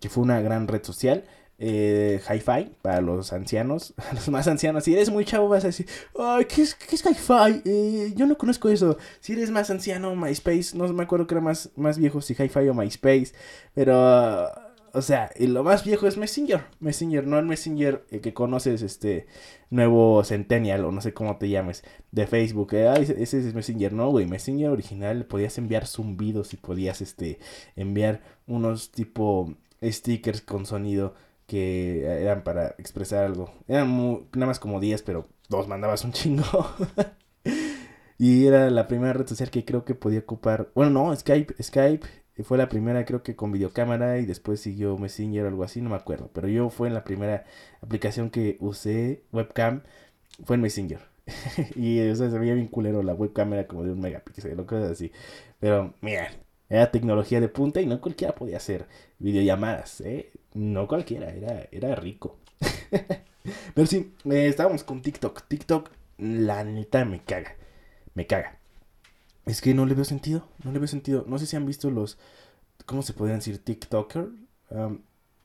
que 0.00 0.10
fue 0.10 0.22
una 0.22 0.38
gran 0.42 0.68
red 0.68 0.84
social. 0.84 1.24
eh, 1.58 2.20
hi-fi 2.28 2.74
para 2.82 3.00
los 3.00 3.32
ancianos, 3.32 3.94
los 4.12 4.28
más 4.28 4.46
ancianos. 4.48 4.84
Si 4.84 4.92
eres 4.92 5.08
muy 5.08 5.24
chavo 5.24 5.48
vas 5.48 5.64
a 5.64 5.68
decir, 5.68 5.86
ay, 6.18 6.44
¿qué 6.44 6.60
es, 6.60 6.74
qué 6.74 6.94
es 6.94 7.02
hi-fi? 7.02 7.62
Eh, 7.64 8.12
yo 8.14 8.26
no 8.26 8.36
conozco 8.36 8.68
eso. 8.68 8.98
Si 9.20 9.32
eres 9.32 9.50
más 9.50 9.70
anciano, 9.70 10.14
MySpace, 10.14 10.76
no 10.76 10.86
me 10.92 11.04
acuerdo 11.04 11.26
que 11.26 11.34
era 11.34 11.40
más, 11.40 11.70
más 11.76 11.96
viejo, 11.96 12.20
si 12.20 12.34
hi-fi 12.34 12.68
o 12.68 12.74
MySpace, 12.74 13.32
pero... 13.74 14.69
o 14.92 15.02
sea, 15.02 15.30
y 15.36 15.46
lo 15.46 15.64
más 15.64 15.84
viejo 15.84 16.06
es 16.06 16.16
Messenger. 16.16 16.64
Messenger, 16.80 17.26
no 17.26 17.38
el 17.38 17.46
Messenger 17.46 18.04
eh, 18.10 18.20
que 18.20 18.34
conoces, 18.34 18.82
este 18.82 19.26
nuevo 19.70 20.22
Centennial 20.24 20.84
o 20.84 20.92
no 20.92 21.00
sé 21.00 21.14
cómo 21.14 21.36
te 21.36 21.48
llames, 21.48 21.84
de 22.10 22.26
Facebook. 22.26 22.74
Eh, 22.74 23.14
ese 23.18 23.38
es 23.38 23.54
Messenger, 23.54 23.92
no, 23.92 24.10
güey. 24.10 24.26
Messenger 24.26 24.70
original 24.70 25.26
podías 25.26 25.58
enviar 25.58 25.86
zumbidos 25.86 26.52
y 26.54 26.56
podías, 26.56 27.00
este, 27.00 27.38
enviar 27.76 28.22
unos 28.46 28.90
tipo 28.92 29.54
stickers 29.82 30.40
con 30.40 30.66
sonido 30.66 31.14
que 31.46 32.04
eran 32.04 32.44
para 32.44 32.68
expresar 32.78 33.24
algo. 33.24 33.52
Eran 33.66 33.96
nada 34.32 34.46
más 34.46 34.60
como 34.60 34.78
10, 34.78 35.02
pero 35.02 35.26
dos 35.48 35.66
mandabas 35.66 36.04
un 36.04 36.12
chingo. 36.12 36.44
y 38.18 38.46
era 38.46 38.70
la 38.70 38.86
primera 38.86 39.14
red 39.14 39.26
social 39.26 39.50
que 39.50 39.64
creo 39.64 39.84
que 39.84 39.94
podía 39.94 40.20
ocupar. 40.20 40.70
Bueno, 40.74 40.90
no, 40.90 41.16
Skype, 41.16 41.60
Skype 41.60 42.06
fue 42.44 42.58
la 42.58 42.68
primera 42.68 43.04
creo 43.04 43.22
que 43.22 43.36
con 43.36 43.52
videocámara 43.52 44.18
y 44.18 44.26
después 44.26 44.60
siguió 44.60 44.96
Messenger 44.98 45.44
o 45.44 45.48
algo 45.48 45.64
así, 45.64 45.80
no 45.80 45.90
me 45.90 45.96
acuerdo. 45.96 46.30
Pero 46.32 46.48
yo 46.48 46.70
fue 46.70 46.88
en 46.88 46.94
la 46.94 47.04
primera 47.04 47.44
aplicación 47.82 48.30
que 48.30 48.56
usé 48.60 49.22
webcam, 49.32 49.82
fue 50.44 50.56
en 50.56 50.62
Messenger. 50.62 51.00
y 51.76 52.00
o 52.08 52.16
se 52.16 52.28
veía 52.38 52.54
bien 52.54 52.68
culero 52.68 53.02
la 53.02 53.14
webcam 53.14 53.52
era 53.52 53.66
como 53.66 53.84
de 53.84 53.92
un 53.92 54.00
megapíxel 54.00 54.58
o 54.60 54.66
cosas 54.66 54.92
así. 54.92 55.12
Pero 55.60 55.94
mira, 56.00 56.30
era 56.68 56.90
tecnología 56.90 57.40
de 57.40 57.48
punta 57.48 57.80
y 57.80 57.86
no 57.86 58.00
cualquiera 58.00 58.34
podía 58.34 58.58
hacer 58.58 58.86
videollamadas, 59.18 60.00
¿eh? 60.02 60.30
No 60.54 60.88
cualquiera, 60.88 61.30
era, 61.32 61.68
era 61.72 61.94
rico. 61.96 62.38
Pero 63.74 63.86
sí, 63.86 64.14
eh, 64.30 64.46
estábamos 64.46 64.84
con 64.84 65.02
TikTok. 65.02 65.42
TikTok, 65.48 65.90
la 66.18 66.64
neta 66.64 67.04
me 67.04 67.20
caga. 67.22 67.56
Me 68.14 68.26
caga. 68.26 68.59
Es 69.46 69.60
que 69.60 69.74
no 69.74 69.86
le 69.86 69.94
veo 69.94 70.04
sentido. 70.04 70.48
No 70.64 70.72
le 70.72 70.78
veo 70.78 70.88
sentido. 70.88 71.24
No 71.26 71.38
sé 71.38 71.46
si 71.46 71.56
han 71.56 71.66
visto 71.66 71.90
los. 71.90 72.18
¿Cómo 72.86 73.02
se 73.02 73.12
podrían 73.12 73.38
decir? 73.38 73.62
TikToker. 73.62 74.28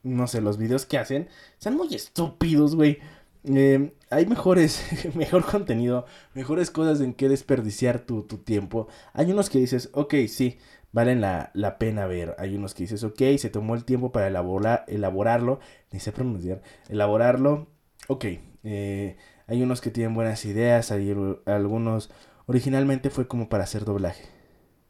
no 0.03 0.27
sé, 0.27 0.41
los 0.41 0.57
videos 0.57 0.85
que 0.85 0.97
hacen. 0.97 1.27
Son 1.57 1.75
muy 1.75 1.93
estúpidos, 1.93 2.75
güey. 2.75 2.99
Em, 3.47 3.91
hay 4.09 4.25
mejores, 4.25 4.83
mejor 5.15 5.45
contenido, 5.45 6.05
mejores 6.33 6.71
cosas 6.71 6.99
en 7.01 7.13
que 7.13 7.29
desperdiciar 7.29 7.99
tu, 7.99 8.23
tu, 8.23 8.39
tiempo. 8.39 8.87
Hay 9.13 9.31
unos 9.31 9.49
que 9.49 9.59
dices, 9.59 9.89
ok, 9.93 10.15
sí, 10.27 10.57
valen 10.91 11.21
la, 11.21 11.51
la, 11.53 11.77
pena 11.77 12.07
ver. 12.07 12.35
Hay 12.39 12.55
unos 12.55 12.73
que 12.73 12.83
dices, 12.83 13.03
ok, 13.03 13.21
se 13.37 13.49
tomó 13.51 13.75
el 13.75 13.85
tiempo 13.85 14.11
para 14.11 14.27
elaborar, 14.27 14.85
elaborarlo, 14.87 15.59
ni 15.91 15.99
sé 15.99 16.11
pronunciar, 16.11 16.61
elaborarlo, 16.89 17.67
ok. 18.07 18.25
Eh, 18.63 19.17
hay 19.47 19.61
unos 19.61 19.81
que 19.81 19.91
tienen 19.91 20.15
buenas 20.15 20.43
ideas, 20.45 20.91
hay 20.91 21.15
algunos, 21.45 22.09
originalmente 22.47 23.09
fue 23.09 23.27
como 23.27 23.49
para 23.49 23.63
hacer 23.63 23.85
doblaje. 23.85 24.25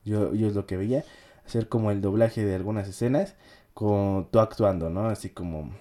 Yo, 0.03 0.33
yo 0.33 0.47
es 0.47 0.55
lo 0.55 0.65
que 0.65 0.77
veía, 0.77 1.03
hacer 1.45 1.67
como 1.69 1.91
el 1.91 2.01
doblaje 2.01 2.45
de 2.45 2.55
algunas 2.55 2.87
escenas, 2.87 3.35
con 3.73 4.29
tú 4.31 4.39
actuando, 4.39 4.89
¿no? 4.89 5.07
Así 5.07 5.29
como, 5.29 5.71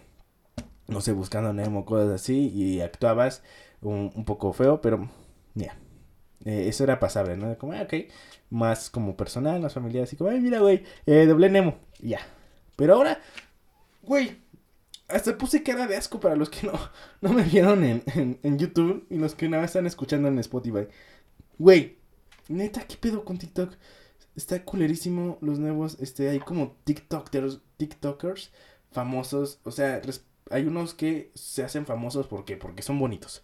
no 0.88 1.00
sé, 1.00 1.12
buscando 1.12 1.52
Nemo, 1.52 1.84
cosas 1.84 2.10
así, 2.10 2.48
y 2.48 2.80
actuabas 2.80 3.42
un, 3.82 4.12
un 4.14 4.24
poco 4.24 4.52
feo, 4.52 4.80
pero, 4.80 5.08
ya. 5.54 5.76
Eh, 6.44 6.68
eso 6.68 6.84
era 6.84 7.00
pasable, 7.00 7.36
¿no? 7.36 7.56
Como, 7.58 7.72
ah, 7.72 7.82
ok, 7.82 7.94
más 8.50 8.90
como 8.90 9.16
personal, 9.16 9.60
más 9.60 9.74
familiar, 9.74 10.04
así 10.04 10.16
como, 10.16 10.30
ay, 10.30 10.40
mira, 10.40 10.60
güey, 10.60 10.84
eh, 11.06 11.26
doble 11.26 11.50
Nemo, 11.50 11.76
ya. 12.00 12.20
Pero 12.76 12.94
ahora, 12.94 13.20
güey, 14.02 14.38
hasta 15.08 15.36
puse 15.36 15.62
cara 15.62 15.86
de 15.86 15.96
asco 15.96 16.20
para 16.20 16.36
los 16.36 16.50
que 16.50 16.66
no, 16.66 16.72
no 17.20 17.32
me 17.32 17.42
vieron 17.42 17.84
en, 17.84 18.02
en, 18.42 18.58
YouTube 18.58 19.06
y 19.10 19.16
los 19.16 19.34
que 19.34 19.48
nada 19.48 19.64
están 19.64 19.86
escuchando 19.86 20.28
en 20.28 20.38
Spotify. 20.38 20.88
Güey, 21.58 21.98
neta, 22.48 22.86
¿qué 22.86 22.96
pedo 22.96 23.24
con 23.24 23.38
TikTok? 23.38 23.74
Está 24.36 24.64
culerísimo 24.64 25.38
los 25.40 25.58
nuevos, 25.58 25.96
este, 26.00 26.28
hay 26.28 26.40
como 26.40 26.76
TikTokers, 26.84 28.50
famosos, 28.90 29.60
o 29.64 29.70
sea, 29.70 30.00
hay 30.50 30.66
unos 30.66 30.94
que 30.94 31.30
se 31.34 31.62
hacen 31.62 31.86
famosos 31.86 32.26
porque 32.26 32.56
porque 32.56 32.82
son 32.82 32.98
bonitos. 32.98 33.42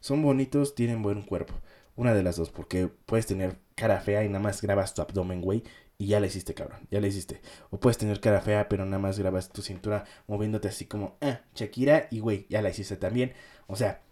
Son 0.00 0.22
bonitos, 0.22 0.74
tienen 0.74 1.02
buen 1.02 1.22
cuerpo. 1.22 1.54
Una 1.94 2.14
de 2.14 2.22
las 2.22 2.36
dos, 2.36 2.50
porque 2.50 2.88
puedes 3.06 3.26
tener 3.26 3.58
cara 3.76 4.00
fea 4.00 4.24
y 4.24 4.28
nada 4.28 4.40
más 4.42 4.62
grabas 4.62 4.94
tu 4.94 5.02
abdomen, 5.02 5.40
güey, 5.40 5.62
y 5.98 6.06
ya 6.08 6.18
la 6.20 6.26
hiciste, 6.26 6.54
cabrón, 6.54 6.80
ya 6.90 7.00
la 7.00 7.06
hiciste. 7.06 7.40
O 7.70 7.78
puedes 7.78 7.98
tener 7.98 8.18
cara 8.20 8.40
fea, 8.40 8.68
pero 8.68 8.84
nada 8.84 8.98
más 8.98 9.18
grabas 9.18 9.50
tu 9.52 9.62
cintura 9.62 10.04
moviéndote 10.26 10.68
así 10.68 10.86
como, 10.86 11.16
ah, 11.20 11.42
Shakira, 11.54 12.08
y 12.10 12.18
güey, 12.20 12.46
ya 12.48 12.62
la 12.62 12.70
hiciste 12.70 12.96
también. 12.96 13.34
O 13.68 13.76
sea, 13.76 14.02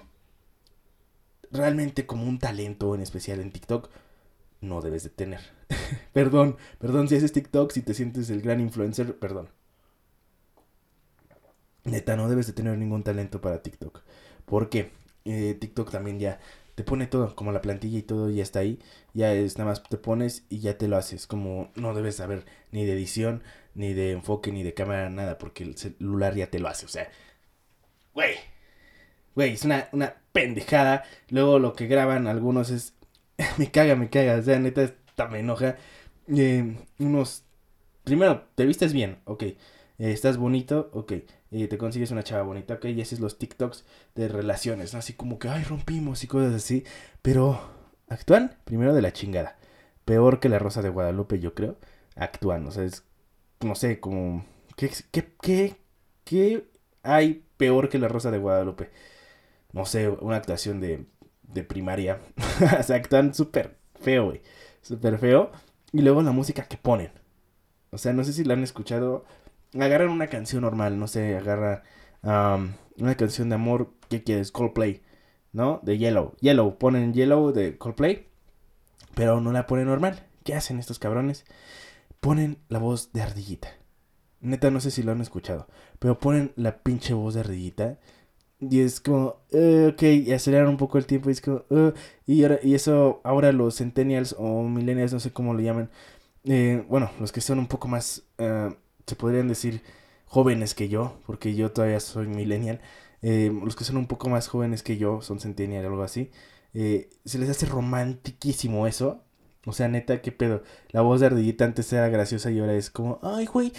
realmente 1.50 2.06
como 2.06 2.24
un 2.24 2.38
talento 2.38 2.94
en 2.94 3.00
especial 3.00 3.40
en 3.40 3.52
TikTok, 3.52 3.90
no 4.60 4.80
debes 4.80 5.04
de 5.04 5.10
tener. 5.10 5.40
perdón, 6.12 6.56
perdón 6.78 7.08
si 7.08 7.16
haces 7.16 7.32
TikTok, 7.32 7.72
si 7.72 7.82
te 7.82 7.94
sientes 7.94 8.30
el 8.30 8.42
gran 8.42 8.60
influencer, 8.60 9.18
perdón. 9.18 9.48
Neta, 11.84 12.16
no 12.16 12.28
debes 12.28 12.46
de 12.46 12.52
tener 12.52 12.76
ningún 12.76 13.02
talento 13.02 13.40
para 13.40 13.62
TikTok. 13.62 14.02
¿Por 14.44 14.68
qué? 14.68 14.90
Eh, 15.24 15.56
TikTok 15.58 15.90
también 15.90 16.18
ya 16.18 16.40
te 16.74 16.84
pone 16.84 17.06
todo, 17.06 17.34
como 17.34 17.52
la 17.52 17.62
plantilla 17.62 17.98
y 17.98 18.02
todo 18.02 18.30
ya 18.30 18.42
está 18.42 18.60
ahí. 18.60 18.78
Ya 19.14 19.32
es 19.32 19.58
nada 19.58 19.70
más 19.70 19.82
te 19.82 19.96
pones 19.96 20.44
y 20.48 20.60
ya 20.60 20.78
te 20.78 20.88
lo 20.88 20.96
haces. 20.96 21.26
Como 21.26 21.70
no 21.74 21.94
debes 21.94 22.16
saber 22.16 22.44
ni 22.70 22.84
de 22.84 22.92
edición, 22.92 23.42
ni 23.74 23.94
de 23.94 24.12
enfoque, 24.12 24.52
ni 24.52 24.62
de 24.62 24.74
cámara, 24.74 25.10
nada, 25.10 25.38
porque 25.38 25.64
el 25.64 25.76
celular 25.76 26.34
ya 26.34 26.50
te 26.50 26.58
lo 26.58 26.68
hace. 26.68 26.86
O 26.86 26.88
sea, 26.88 27.10
güey, 28.14 28.36
güey, 29.34 29.52
es 29.54 29.64
una, 29.64 29.88
una 29.92 30.19
pendejada. 30.32 31.04
Luego 31.28 31.58
lo 31.58 31.74
que 31.74 31.86
graban 31.86 32.26
algunos 32.26 32.70
es, 32.70 32.94
me 33.58 33.70
caga, 33.70 33.96
me 33.96 34.10
caga. 34.10 34.36
O 34.36 34.42
sea, 34.42 34.58
neta, 34.58 34.82
está 34.82 35.28
me 35.28 35.40
enoja. 35.40 35.76
Eh, 36.28 36.76
unos, 36.98 37.44
primero, 38.04 38.44
te 38.54 38.66
vistes 38.66 38.92
bien, 38.92 39.18
ok. 39.24 39.42
Eh, 39.42 39.56
estás 39.98 40.36
bonito, 40.36 40.90
ok 40.92 41.12
y 41.50 41.66
te 41.66 41.78
consigues 41.78 42.10
una 42.10 42.22
chava 42.22 42.42
bonita, 42.42 42.74
ok, 42.74 42.86
y 42.86 43.00
haces 43.00 43.20
los 43.20 43.38
TikToks 43.38 43.84
de 44.14 44.28
relaciones, 44.28 44.94
Así 44.94 45.14
como 45.14 45.38
que, 45.38 45.48
ay, 45.48 45.64
rompimos 45.64 46.22
y 46.24 46.26
cosas 46.26 46.54
así, 46.54 46.84
pero 47.22 47.60
actúan 48.08 48.56
primero 48.64 48.94
de 48.94 49.02
la 49.02 49.12
chingada, 49.12 49.58
peor 50.04 50.40
que 50.40 50.48
la 50.48 50.58
Rosa 50.58 50.82
de 50.82 50.90
Guadalupe, 50.90 51.40
yo 51.40 51.54
creo, 51.54 51.76
actúan, 52.16 52.66
o 52.66 52.70
sea, 52.70 52.84
es, 52.84 53.04
no 53.60 53.74
sé, 53.74 54.00
como, 54.00 54.44
¿qué, 54.76 54.90
qué, 55.10 55.34
qué, 55.42 55.76
qué 56.24 56.70
hay 57.02 57.44
peor 57.56 57.88
que 57.88 57.98
la 57.98 58.08
Rosa 58.08 58.30
de 58.30 58.38
Guadalupe? 58.38 58.90
No 59.72 59.84
sé, 59.86 60.08
una 60.08 60.36
actuación 60.36 60.80
de, 60.80 61.06
de 61.42 61.64
primaria, 61.64 62.20
o 62.78 62.82
sea, 62.82 62.96
actúan 62.96 63.34
súper 63.34 63.76
feo, 64.00 64.26
güey, 64.26 64.42
súper 64.82 65.18
feo, 65.18 65.50
y 65.92 66.02
luego 66.02 66.22
la 66.22 66.32
música 66.32 66.64
que 66.64 66.76
ponen. 66.76 67.12
O 67.90 67.98
sea, 67.98 68.12
no 68.12 68.24
sé 68.24 68.32
si 68.32 68.44
la 68.44 68.54
han 68.54 68.62
escuchado, 68.62 69.24
agarran 69.74 70.10
una 70.10 70.28
canción 70.28 70.62
normal, 70.62 70.98
no 70.98 71.06
sé, 71.06 71.36
agarra 71.36 71.82
una 72.22 73.14
canción 73.16 73.48
de 73.48 73.54
amor, 73.54 73.92
¿qué 74.08 74.22
quieres? 74.22 74.52
Coldplay, 74.52 75.02
¿no? 75.52 75.80
De 75.82 75.98
Yellow. 75.98 76.34
Yellow, 76.40 76.78
ponen 76.78 77.14
Yellow 77.14 77.52
de 77.52 77.78
Coldplay, 77.78 78.28
pero 79.14 79.40
no 79.40 79.52
la 79.52 79.66
ponen 79.66 79.86
normal. 79.86 80.26
¿Qué 80.44 80.54
hacen 80.54 80.78
estos 80.78 80.98
cabrones? 80.98 81.44
Ponen 82.20 82.58
la 82.68 82.78
voz 82.78 83.12
de 83.12 83.22
ardillita. 83.22 83.68
Neta, 84.40 84.70
no 84.70 84.80
sé 84.80 84.90
si 84.90 85.02
lo 85.02 85.12
han 85.12 85.20
escuchado, 85.20 85.66
pero 85.98 86.18
ponen 86.18 86.52
la 86.56 86.78
pinche 86.78 87.12
voz 87.12 87.34
de 87.34 87.40
ardillita. 87.40 87.98
Y 88.60 88.80
es 88.80 89.00
como, 89.00 89.36
uh, 89.52 89.88
ok, 89.88 90.02
y 90.02 90.32
aceleran 90.32 90.68
un 90.68 90.76
poco 90.76 90.98
el 90.98 91.06
tiempo 91.06 91.30
y 91.30 91.32
es 91.32 91.40
como, 91.40 91.64
uh, 91.70 91.92
y, 92.26 92.42
ahora, 92.42 92.60
y 92.62 92.74
eso 92.74 93.20
ahora 93.24 93.52
los 93.52 93.78
centennials 93.78 94.36
o 94.38 94.62
millennials, 94.64 95.12
no 95.14 95.20
sé 95.20 95.32
cómo 95.32 95.54
lo 95.54 95.60
llaman, 95.60 95.90
eh, 96.44 96.84
bueno, 96.88 97.10
los 97.20 97.32
que 97.32 97.40
son 97.40 97.58
un 97.58 97.66
poco 97.68 97.88
más 97.88 98.24
uh, 98.38 98.74
se 99.06 99.16
podrían 99.16 99.48
decir 99.48 99.82
jóvenes 100.26 100.74
que 100.74 100.88
yo, 100.88 101.18
porque 101.26 101.54
yo 101.54 101.72
todavía 101.72 102.00
soy 102.00 102.28
millennial, 102.28 102.80
eh, 103.22 103.52
los 103.64 103.76
que 103.76 103.84
son 103.84 103.96
un 103.96 104.06
poco 104.06 104.28
más 104.28 104.48
jóvenes 104.48 104.82
que 104.82 104.96
yo, 104.96 105.20
son 105.22 105.40
centennial 105.40 105.84
o 105.86 105.88
algo 105.88 106.02
así, 106.02 106.30
eh, 106.74 107.10
se 107.24 107.38
les 107.38 107.50
hace 107.50 107.66
romantiquísimo 107.66 108.86
eso. 108.86 109.22
O 109.66 109.72
sea, 109.72 109.88
neta, 109.88 110.22
qué 110.22 110.32
pedo. 110.32 110.62
La 110.90 111.02
voz 111.02 111.20
de 111.20 111.26
ardillita 111.26 111.64
antes 111.66 111.92
era 111.92 112.08
graciosa 112.08 112.50
y 112.50 112.60
ahora 112.60 112.74
es 112.74 112.90
como, 112.90 113.18
ay, 113.22 113.46
güey, 113.46 113.72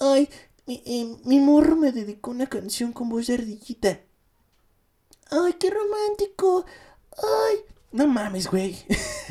ay, 0.00 0.28
mi, 0.66 0.82
eh, 0.86 1.16
mi 1.24 1.40
morro 1.40 1.76
me 1.76 1.92
dedicó 1.92 2.30
una 2.30 2.46
canción 2.46 2.92
con 2.92 3.08
voz 3.08 3.26
de 3.26 3.34
ardillita. 3.34 4.00
Ay, 5.30 5.54
qué 5.58 5.70
romántico. 5.70 6.64
Ay, 7.16 7.56
no 7.92 8.06
mames, 8.06 8.48
güey. 8.48 8.76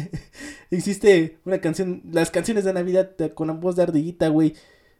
Existe 0.71 1.39
una 1.45 1.59
canción, 1.61 2.01
las 2.11 2.31
canciones 2.31 2.63
de 2.63 2.73
Navidad 2.73 3.11
con 3.33 3.47
la 3.47 3.53
voz 3.53 3.75
de 3.75 3.83
ardillita, 3.83 4.27
güey 4.29 4.55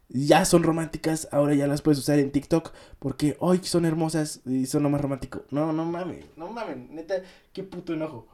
ya 0.08 0.44
son 0.44 0.62
románticas, 0.62 1.28
ahora 1.32 1.54
ya 1.54 1.66
las 1.66 1.82
puedes 1.82 1.98
usar 1.98 2.18
en 2.18 2.30
TikTok 2.30 2.72
porque 2.98 3.36
hoy 3.40 3.60
son 3.64 3.84
hermosas 3.84 4.40
y 4.46 4.66
son 4.66 4.82
lo 4.82 4.90
más 4.90 5.00
romántico. 5.00 5.42
No, 5.50 5.72
no 5.72 5.84
mames, 5.84 6.24
no 6.36 6.48
mames, 6.48 6.90
neta, 6.90 7.22
qué 7.52 7.62
puto 7.64 7.92
enojo. 7.92 8.26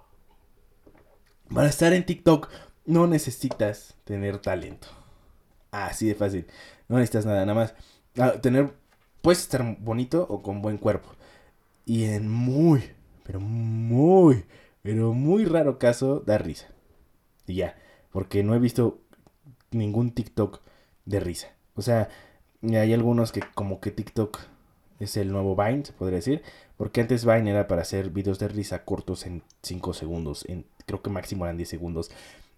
Para 1.53 1.69
estar 1.69 1.93
en 1.93 2.05
TikTok 2.05 2.49
no 2.87 3.07
necesitas 3.07 3.95
tener 4.05 4.39
talento. 4.39 4.89
Así 5.71 6.07
de 6.07 6.15
fácil. 6.15 6.47
No 6.89 6.97
necesitas 6.97 7.25
nada, 7.25 7.47
nada 7.47 7.55
más. 7.55 7.75
Ah, 8.19 8.33
tener 8.41 8.75
puedes 9.23 9.41
estar 9.41 9.77
bonito 9.81 10.27
o 10.29 10.43
con 10.43 10.61
buen 10.61 10.77
cuerpo. 10.77 11.11
Y 11.85 12.05
en 12.05 12.29
muy, 12.29 12.83
pero 13.25 13.41
muy, 13.41 14.45
pero 14.83 15.13
muy 15.13 15.45
raro 15.45 15.79
caso 15.79 16.21
da 16.21 16.39
risa. 16.39 16.69
Y 17.47 17.55
ya, 17.57 17.77
porque 18.13 18.43
no 18.43 18.55
he 18.55 18.59
visto 18.59 19.01
ningún 19.71 20.13
TikTok 20.13 20.61
de 21.05 21.21
risa. 21.21 21.49
O 21.75 21.83
sea, 21.83 22.09
hay 22.63 22.93
algunos 22.93 23.33
que 23.33 23.43
como 23.55 23.81
que 23.81 23.91
TikTok 23.91 24.39
es 25.01 25.17
el 25.17 25.33
nuevo 25.33 25.57
Vine, 25.57 25.85
se 25.85 25.93
podría 25.93 26.17
decir. 26.17 26.43
Porque 26.77 27.01
antes 27.01 27.25
Vine 27.25 27.51
era 27.51 27.69
para 27.69 27.83
hacer 27.83 28.11
videos 28.11 28.39
de 28.39 28.49
risa 28.49 28.85
cortos 28.85 29.27
en 29.27 29.43
5 29.63 29.95
segundos. 29.95 30.45
En, 30.49 30.65
creo 30.87 31.03
que 31.03 31.11
máximo 31.11 31.45
eran 31.45 31.57
10 31.57 31.69
segundos. 31.69 32.11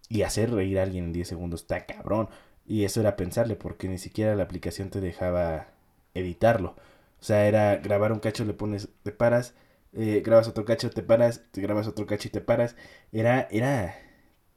Y 0.08 0.22
hacer 0.22 0.52
reír 0.52 0.78
a 0.78 0.82
alguien 0.82 1.04
en 1.04 1.12
10 1.12 1.28
segundos 1.28 1.62
está 1.62 1.86
cabrón. 1.86 2.28
Y 2.66 2.84
eso 2.84 3.00
era 3.00 3.16
pensarle, 3.16 3.56
porque 3.56 3.88
ni 3.88 3.98
siquiera 3.98 4.34
la 4.34 4.44
aplicación 4.44 4.90
te 4.90 5.00
dejaba 5.00 5.68
editarlo. 6.14 6.76
O 7.24 7.26
sea, 7.26 7.48
era 7.48 7.76
grabar 7.76 8.12
un 8.12 8.18
cacho, 8.20 8.44
le 8.44 8.52
pones, 8.52 8.90
te 9.02 9.10
paras, 9.10 9.54
eh, 9.94 10.20
grabas 10.22 10.46
otro 10.46 10.66
cacho, 10.66 10.90
te 10.90 11.02
paras, 11.02 11.44
te 11.52 11.62
grabas 11.62 11.88
otro 11.88 12.04
cacho 12.04 12.28
y 12.28 12.30
te 12.30 12.42
paras. 12.42 12.76
Era, 13.12 13.48
era 13.50 13.96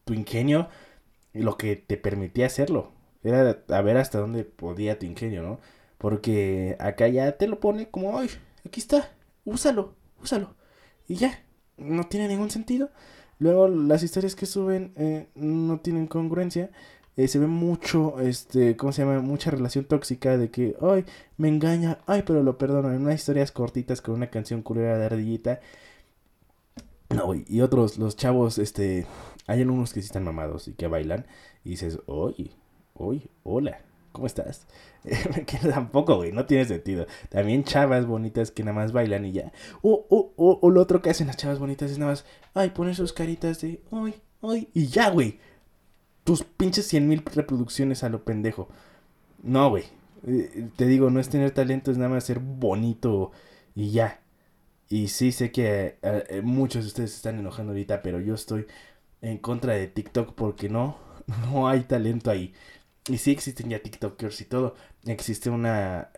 tu 0.04 0.14
ingenio 0.14 0.68
lo 1.32 1.58
que 1.58 1.78
te 1.78 1.96
permitía 1.96 2.48
hacerlo. 2.48 2.92
Era 3.24 3.64
a 3.70 3.82
ver 3.82 3.96
hasta 3.96 4.20
dónde 4.20 4.44
podía 4.44 5.00
tu 5.00 5.06
ingenio, 5.06 5.44
¿no? 5.44 5.62
Porque 5.98 6.76
acá 6.82 7.08
ya 7.08 7.38
te 7.38 7.48
lo 7.48 7.62
pone 7.62 7.90
como, 7.90 8.20
ay, 8.20 8.30
aquí 8.66 8.82
está, 8.82 9.14
úsalo, 9.46 9.96
úsalo. 10.22 10.54
Y 11.08 11.16
ya, 11.16 11.46
no 11.78 12.04
tiene 12.10 12.28
ningún 12.28 12.52
sentido. 12.52 12.92
Luego 13.40 13.70
las 13.70 14.04
historias 14.04 14.36
que 14.36 14.46
suben 14.46 14.92
eh, 14.98 15.30
no 15.36 15.80
tienen 15.80 16.08
congruencia. 16.08 16.70
Eh, 17.18 17.28
se 17.28 17.40
ve 17.40 17.48
mucho, 17.48 18.20
este, 18.20 18.78
¿cómo 18.78 18.92
se 18.92 19.02
llama? 19.02 19.20
Mucha 19.22 19.50
relación 19.50 19.86
tóxica 19.86 20.38
de 20.38 20.52
que, 20.52 20.76
ay, 20.82 21.04
me 21.38 21.48
engaña, 21.48 21.98
ay, 22.06 22.24
pero 22.26 22.44
lo 22.44 22.60
perdono. 22.60 22.92
En 22.94 23.02
unas 23.02 23.16
historias 23.16 23.52
cortitas 23.52 24.02
con 24.02 24.14
una 24.14 24.30
canción 24.30 24.62
culera 24.62 25.00
de 25.00 25.06
ardillita. 25.08 25.60
No, 27.10 27.34
Y 27.34 27.62
otros, 27.62 27.98
los 27.98 28.16
chavos, 28.18 28.60
este, 28.60 29.08
hay 29.48 29.64
unos 29.64 29.94
que 29.94 30.02
sí 30.02 30.06
están 30.06 30.26
mamados 30.26 30.68
y 30.68 30.74
que 30.74 30.86
bailan. 30.86 31.26
Y 31.64 31.72
dices, 31.72 32.00
oye, 32.06 32.52
oye, 32.94 33.28
hola, 33.42 33.82
¿cómo 34.12 34.28
estás? 34.28 34.68
que 35.04 35.58
tampoco, 35.58 36.18
güey, 36.18 36.32
no 36.32 36.46
tiene 36.46 36.66
sentido. 36.66 37.08
También 37.30 37.64
chavas 37.64 38.06
bonitas 38.06 38.52
que 38.52 38.64
nada 38.64 38.76
más 38.76 38.92
bailan 38.92 39.26
y 39.26 39.32
ya. 39.32 39.52
O, 39.82 40.06
o, 40.10 40.34
o, 40.36 40.60
o 40.62 40.70
lo 40.70 40.82
otro 40.82 41.02
que 41.02 41.10
hacen 41.10 41.26
las 41.26 41.38
chavas 41.38 41.58
bonitas 41.58 41.90
es 41.90 41.98
nada 41.98 42.12
más, 42.12 42.26
ay, 42.54 42.70
poner 42.70 42.94
sus 42.96 43.12
caritas 43.12 43.60
de, 43.62 43.82
ay, 43.92 44.14
ay, 44.44 44.70
y 44.76 44.86
ya, 44.86 45.10
güey 45.10 45.40
tus 46.28 46.44
pinches 46.44 46.86
100 46.90 47.08
mil 47.08 47.24
reproducciones 47.24 48.04
a 48.04 48.10
lo 48.10 48.26
pendejo. 48.26 48.68
No, 49.44 49.70
güey. 49.70 49.86
Eh, 50.28 50.70
te 50.76 50.86
digo, 50.86 51.10
no 51.10 51.22
es 51.22 51.30
tener 51.30 51.52
talento, 51.52 51.90
es 51.90 51.98
nada 51.98 52.10
más 52.10 52.26
ser 52.26 52.40
bonito 52.40 53.32
y 53.76 53.92
ya. 53.92 54.20
Y 54.90 55.08
sí 55.10 55.32
sé 55.32 55.52
que 55.54 55.98
eh, 56.02 56.24
eh, 56.30 56.42
muchos 56.44 56.84
de 56.84 56.88
ustedes 56.90 57.12
se 57.12 57.18
están 57.18 57.40
enojando 57.40 57.72
ahorita, 57.72 58.02
pero 58.02 58.20
yo 58.20 58.36
estoy 58.36 58.68
en 59.22 59.38
contra 59.38 59.74
de 59.76 59.88
TikTok 59.88 60.36
porque 60.36 60.70
no, 60.70 60.98
no 61.52 61.70
hay 61.70 61.84
talento 61.84 62.30
ahí. 62.30 62.54
Y 63.10 63.20
sí 63.20 63.32
existen 63.32 63.70
ya 63.70 63.82
TikTokers 63.82 64.42
y 64.42 64.46
todo. 64.46 64.76
Existe 65.06 65.50
una 65.50 66.12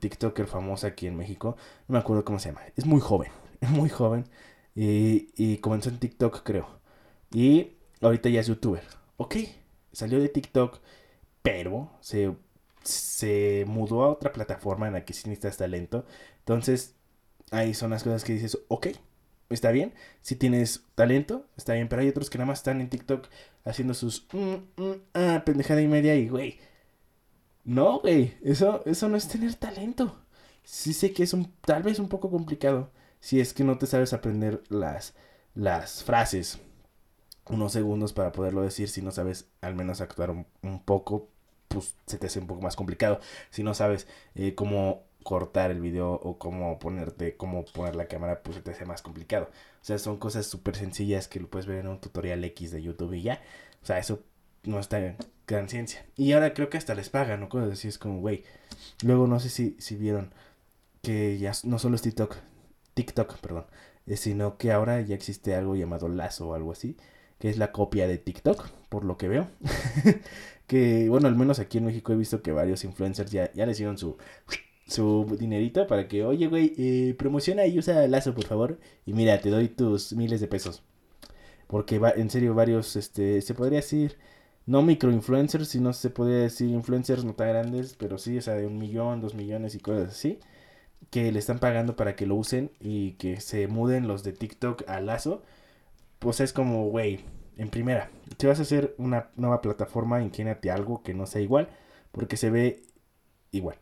TikToker 0.00 0.46
famosa 0.46 0.88
aquí 0.88 1.08
en 1.08 1.16
México. 1.16 1.56
No 1.88 1.94
me 1.94 1.98
acuerdo 1.98 2.24
cómo 2.24 2.38
se 2.38 2.50
llama. 2.50 2.62
Es 2.76 2.86
muy 2.86 3.00
joven. 3.00 3.32
Muy 3.70 3.88
joven. 3.88 4.24
Y, 4.76 5.30
y 5.36 5.58
comenzó 5.58 5.90
en 5.90 5.98
TikTok, 5.98 6.44
creo. 6.44 6.68
Y 7.32 7.72
ahorita 8.00 8.28
ya 8.28 8.40
es 8.40 8.46
youtuber 8.46 8.97
ok, 9.18 9.36
salió 9.92 10.20
de 10.20 10.30
TikTok, 10.30 10.80
pero 11.42 11.90
se, 12.00 12.34
se 12.84 13.64
mudó 13.68 14.04
a 14.04 14.10
otra 14.10 14.32
plataforma 14.32 14.86
en 14.88 14.94
la 14.94 15.04
que 15.04 15.12
sí 15.14 15.28
necesitas 15.28 15.58
talento. 15.58 16.06
Entonces, 16.40 16.94
ahí 17.50 17.74
son 17.74 17.90
las 17.90 18.04
cosas 18.04 18.24
que 18.24 18.34
dices, 18.34 18.58
ok, 18.68 18.88
está 19.50 19.70
bien. 19.72 19.94
Si 20.22 20.36
tienes 20.36 20.84
talento, 20.94 21.46
está 21.56 21.74
bien. 21.74 21.88
Pero 21.88 22.02
hay 22.02 22.08
otros 22.08 22.30
que 22.30 22.38
nada 22.38 22.46
más 22.48 22.60
están 22.60 22.80
en 22.80 22.90
TikTok 22.90 23.28
haciendo 23.64 23.94
sus 23.94 24.26
mm, 24.32 24.82
mm, 24.82 24.94
ah, 25.14 25.42
pendejada 25.44 25.82
y 25.82 25.88
media 25.88 26.14
y, 26.16 26.28
güey. 26.28 26.58
No, 27.64 28.00
güey, 28.00 28.34
eso, 28.42 28.82
eso 28.86 29.08
no 29.08 29.16
es 29.16 29.28
tener 29.28 29.54
talento. 29.54 30.18
Sí 30.64 30.92
sé 30.92 31.12
que 31.12 31.22
es 31.22 31.32
un, 31.34 31.52
tal 31.62 31.82
vez 31.82 31.98
un 31.98 32.08
poco 32.08 32.30
complicado 32.30 32.90
si 33.20 33.40
es 33.40 33.52
que 33.52 33.64
no 33.64 33.78
te 33.78 33.86
sabes 33.86 34.12
aprender 34.12 34.62
las, 34.68 35.14
las 35.54 36.04
frases 36.04 36.60
unos 37.50 37.72
segundos 37.72 38.12
para 38.12 38.32
poderlo 38.32 38.62
decir. 38.62 38.88
Si 38.88 39.02
no 39.02 39.10
sabes 39.10 39.48
al 39.60 39.74
menos 39.74 40.00
actuar 40.00 40.30
un, 40.30 40.46
poco, 40.84 41.28
pues 41.68 41.94
se 42.06 42.18
te 42.18 42.26
hace 42.26 42.40
un 42.40 42.46
poco 42.46 42.60
más 42.60 42.76
complicado. 42.76 43.20
Si 43.50 43.62
no 43.62 43.74
sabes 43.74 44.06
eh, 44.34 44.54
cómo 44.54 45.02
cortar 45.22 45.70
el 45.70 45.80
video 45.80 46.12
o 46.12 46.38
cómo 46.38 46.78
ponerte, 46.78 47.36
cómo 47.36 47.64
poner 47.64 47.96
la 47.96 48.06
cámara, 48.06 48.42
pues 48.42 48.56
se 48.56 48.62
te 48.62 48.70
hace 48.70 48.86
más 48.86 49.02
complicado. 49.02 49.50
O 49.82 49.84
sea, 49.84 49.98
son 49.98 50.18
cosas 50.18 50.46
súper 50.46 50.76
sencillas 50.76 51.28
que 51.28 51.40
lo 51.40 51.48
puedes 51.48 51.66
ver 51.66 51.80
en 51.80 51.88
un 51.88 52.00
tutorial 52.00 52.44
X 52.44 52.70
de 52.70 52.82
YouTube 52.82 53.14
y 53.14 53.22
ya. 53.22 53.42
O 53.82 53.86
sea, 53.86 53.98
eso 53.98 54.22
no 54.64 54.80
está 54.80 54.98
en 54.98 55.16
gran 55.46 55.68
ciencia. 55.68 56.04
Y 56.16 56.32
ahora 56.32 56.54
creo 56.54 56.70
que 56.70 56.78
hasta 56.78 56.94
les 56.94 57.10
pagan, 57.10 57.40
¿no? 57.40 57.48
Cosas 57.48 57.72
así 57.72 57.88
es 57.88 57.98
como, 57.98 58.20
güey. 58.20 58.44
Luego 59.02 59.26
no 59.26 59.40
sé 59.40 59.50
si, 59.50 59.76
si 59.78 59.96
vieron 59.96 60.32
que 61.02 61.38
ya 61.38 61.52
no 61.64 61.78
solo 61.78 61.96
es 61.96 62.02
TikTok, 62.02 62.36
TikTok, 62.94 63.38
perdón, 63.38 63.66
eh, 64.06 64.16
sino 64.16 64.58
que 64.58 64.72
ahora 64.72 65.00
ya 65.00 65.14
existe 65.14 65.54
algo 65.54 65.76
llamado 65.76 66.08
Lazo 66.08 66.48
o 66.48 66.54
algo 66.54 66.72
así 66.72 66.96
que 67.38 67.48
es 67.48 67.58
la 67.58 67.72
copia 67.72 68.08
de 68.08 68.18
TikTok, 68.18 68.68
por 68.88 69.04
lo 69.04 69.16
que 69.16 69.28
veo. 69.28 69.48
que, 70.66 71.08
bueno, 71.08 71.28
al 71.28 71.36
menos 71.36 71.58
aquí 71.58 71.78
en 71.78 71.86
México 71.86 72.12
he 72.12 72.16
visto 72.16 72.42
que 72.42 72.52
varios 72.52 72.84
influencers 72.84 73.30
ya, 73.30 73.52
ya 73.52 73.66
les 73.66 73.78
dieron 73.78 73.98
su, 73.98 74.16
su 74.86 75.36
dinerito 75.38 75.86
para 75.86 76.08
que, 76.08 76.24
oye, 76.24 76.48
güey, 76.48 76.74
eh, 76.78 77.14
promociona 77.18 77.66
y 77.66 77.78
usa 77.78 78.06
Lazo, 78.08 78.34
por 78.34 78.44
favor. 78.46 78.78
Y 79.06 79.12
mira, 79.12 79.40
te 79.40 79.50
doy 79.50 79.68
tus 79.68 80.12
miles 80.14 80.40
de 80.40 80.48
pesos. 80.48 80.82
Porque 81.66 81.98
va, 81.98 82.10
en 82.10 82.30
serio, 82.30 82.54
varios, 82.54 82.96
este, 82.96 83.42
se 83.42 83.54
podría 83.54 83.78
decir, 83.78 84.18
no 84.66 84.82
microinfluencers, 84.82 85.68
sino 85.68 85.92
se 85.92 86.10
podría 86.10 86.38
decir 86.38 86.68
influencers 86.70 87.24
no 87.24 87.34
tan 87.34 87.48
grandes, 87.48 87.94
pero 87.98 88.18
sí, 88.18 88.38
o 88.38 88.42
sea, 88.42 88.54
de 88.54 88.66
un 88.66 88.78
millón, 88.78 89.20
dos 89.20 89.34
millones 89.34 89.74
y 89.74 89.80
cosas 89.80 90.10
así, 90.10 90.38
que 91.10 91.32
le 91.32 91.38
están 91.38 91.58
pagando 91.58 91.96
para 91.96 92.16
que 92.16 92.26
lo 92.26 92.36
usen 92.36 92.70
y 92.80 93.12
que 93.12 93.40
se 93.40 93.68
muden 93.68 94.08
los 94.08 94.22
de 94.24 94.32
TikTok 94.32 94.88
a 94.88 95.00
Lazo 95.00 95.42
pues 96.18 96.40
es 96.40 96.52
como, 96.52 96.88
güey, 96.90 97.24
en 97.56 97.70
primera, 97.70 98.10
si 98.38 98.46
vas 98.46 98.58
a 98.58 98.62
hacer 98.62 98.94
una 98.98 99.30
nueva 99.36 99.60
plataforma, 99.60 100.22
inclínate 100.22 100.70
algo 100.70 101.02
que 101.02 101.14
no 101.14 101.26
sea 101.26 101.40
igual, 101.40 101.68
porque 102.12 102.36
se 102.36 102.50
ve 102.50 102.82
igual. 103.50 103.76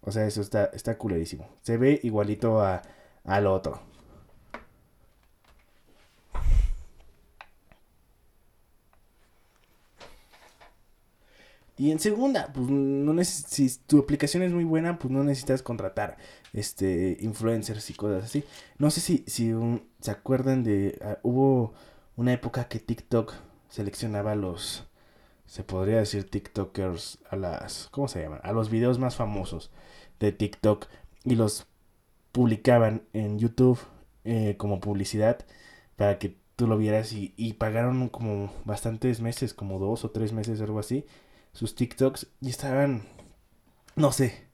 O 0.00 0.12
sea, 0.12 0.26
eso 0.26 0.40
está, 0.40 0.66
está 0.66 0.98
culerísimo. 0.98 1.48
Se 1.62 1.76
ve 1.78 1.98
igualito 2.02 2.60
a, 2.60 2.82
al 3.24 3.46
otro. 3.46 3.80
Y 11.76 11.90
en 11.90 11.98
segunda, 11.98 12.52
pues 12.52 12.68
no 12.68 13.24
si 13.24 13.68
tu 13.86 13.98
aplicación 13.98 14.44
es 14.44 14.52
muy 14.52 14.64
buena, 14.64 14.98
pues 14.98 15.10
no 15.12 15.24
necesitas 15.24 15.62
contratar 15.62 16.16
este 16.52 17.16
influencers 17.20 17.90
y 17.90 17.94
cosas 17.94 18.24
así. 18.24 18.44
No 18.78 18.90
sé 18.90 19.00
si, 19.00 19.24
si 19.26 19.52
se 20.00 20.10
acuerdan 20.12 20.62
de 20.62 20.98
ah, 21.02 21.18
hubo 21.22 21.74
una 22.16 22.32
época 22.32 22.68
que 22.68 22.78
TikTok 22.78 23.34
seleccionaba 23.68 24.36
los 24.36 24.86
se 25.46 25.64
podría 25.64 25.98
decir 25.98 26.30
TikTokers 26.30 27.18
a 27.28 27.36
las 27.36 27.88
¿cómo 27.90 28.08
se 28.08 28.22
llaman? 28.22 28.40
A 28.44 28.52
los 28.52 28.70
videos 28.70 28.98
más 28.98 29.16
famosos 29.16 29.70
de 30.20 30.32
TikTok 30.32 30.86
y 31.24 31.34
los 31.34 31.66
publicaban 32.32 33.02
en 33.12 33.38
YouTube 33.38 33.80
eh, 34.24 34.54
como 34.58 34.80
publicidad 34.80 35.44
para 35.96 36.18
que 36.18 36.36
tú 36.56 36.66
lo 36.68 36.78
vieras 36.78 37.12
y, 37.12 37.34
y 37.36 37.54
pagaron 37.54 38.08
como 38.08 38.52
bastantes 38.64 39.20
meses, 39.20 39.54
como 39.54 39.78
dos 39.80 40.04
o 40.04 40.10
tres 40.10 40.32
meses, 40.32 40.60
algo 40.60 40.78
así 40.78 41.04
sus 41.54 41.74
TikToks 41.74 42.26
y 42.42 42.50
estaban, 42.50 43.04
no 43.96 44.12
sé, 44.12 44.44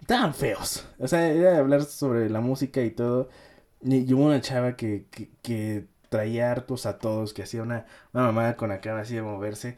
estaban 0.00 0.34
feos. 0.34 0.86
O 0.98 1.06
sea, 1.06 1.30
era 1.30 1.58
hablar 1.58 1.84
sobre 1.84 2.28
la 2.30 2.40
música 2.40 2.82
y 2.82 2.90
todo. 2.90 3.28
Y, 3.82 4.12
hubo 4.12 4.24
una 4.24 4.40
chava 4.40 4.76
que, 4.76 5.06
que, 5.42 5.86
traía 6.08 6.52
hartos 6.52 6.86
a 6.86 6.98
todos, 6.98 7.34
que 7.34 7.42
hacía 7.42 7.62
una, 7.62 7.86
una 8.12 8.24
mamada 8.24 8.56
con 8.56 8.68
la 8.68 8.80
cara 8.80 9.00
así 9.00 9.14
de 9.14 9.22
moverse. 9.22 9.76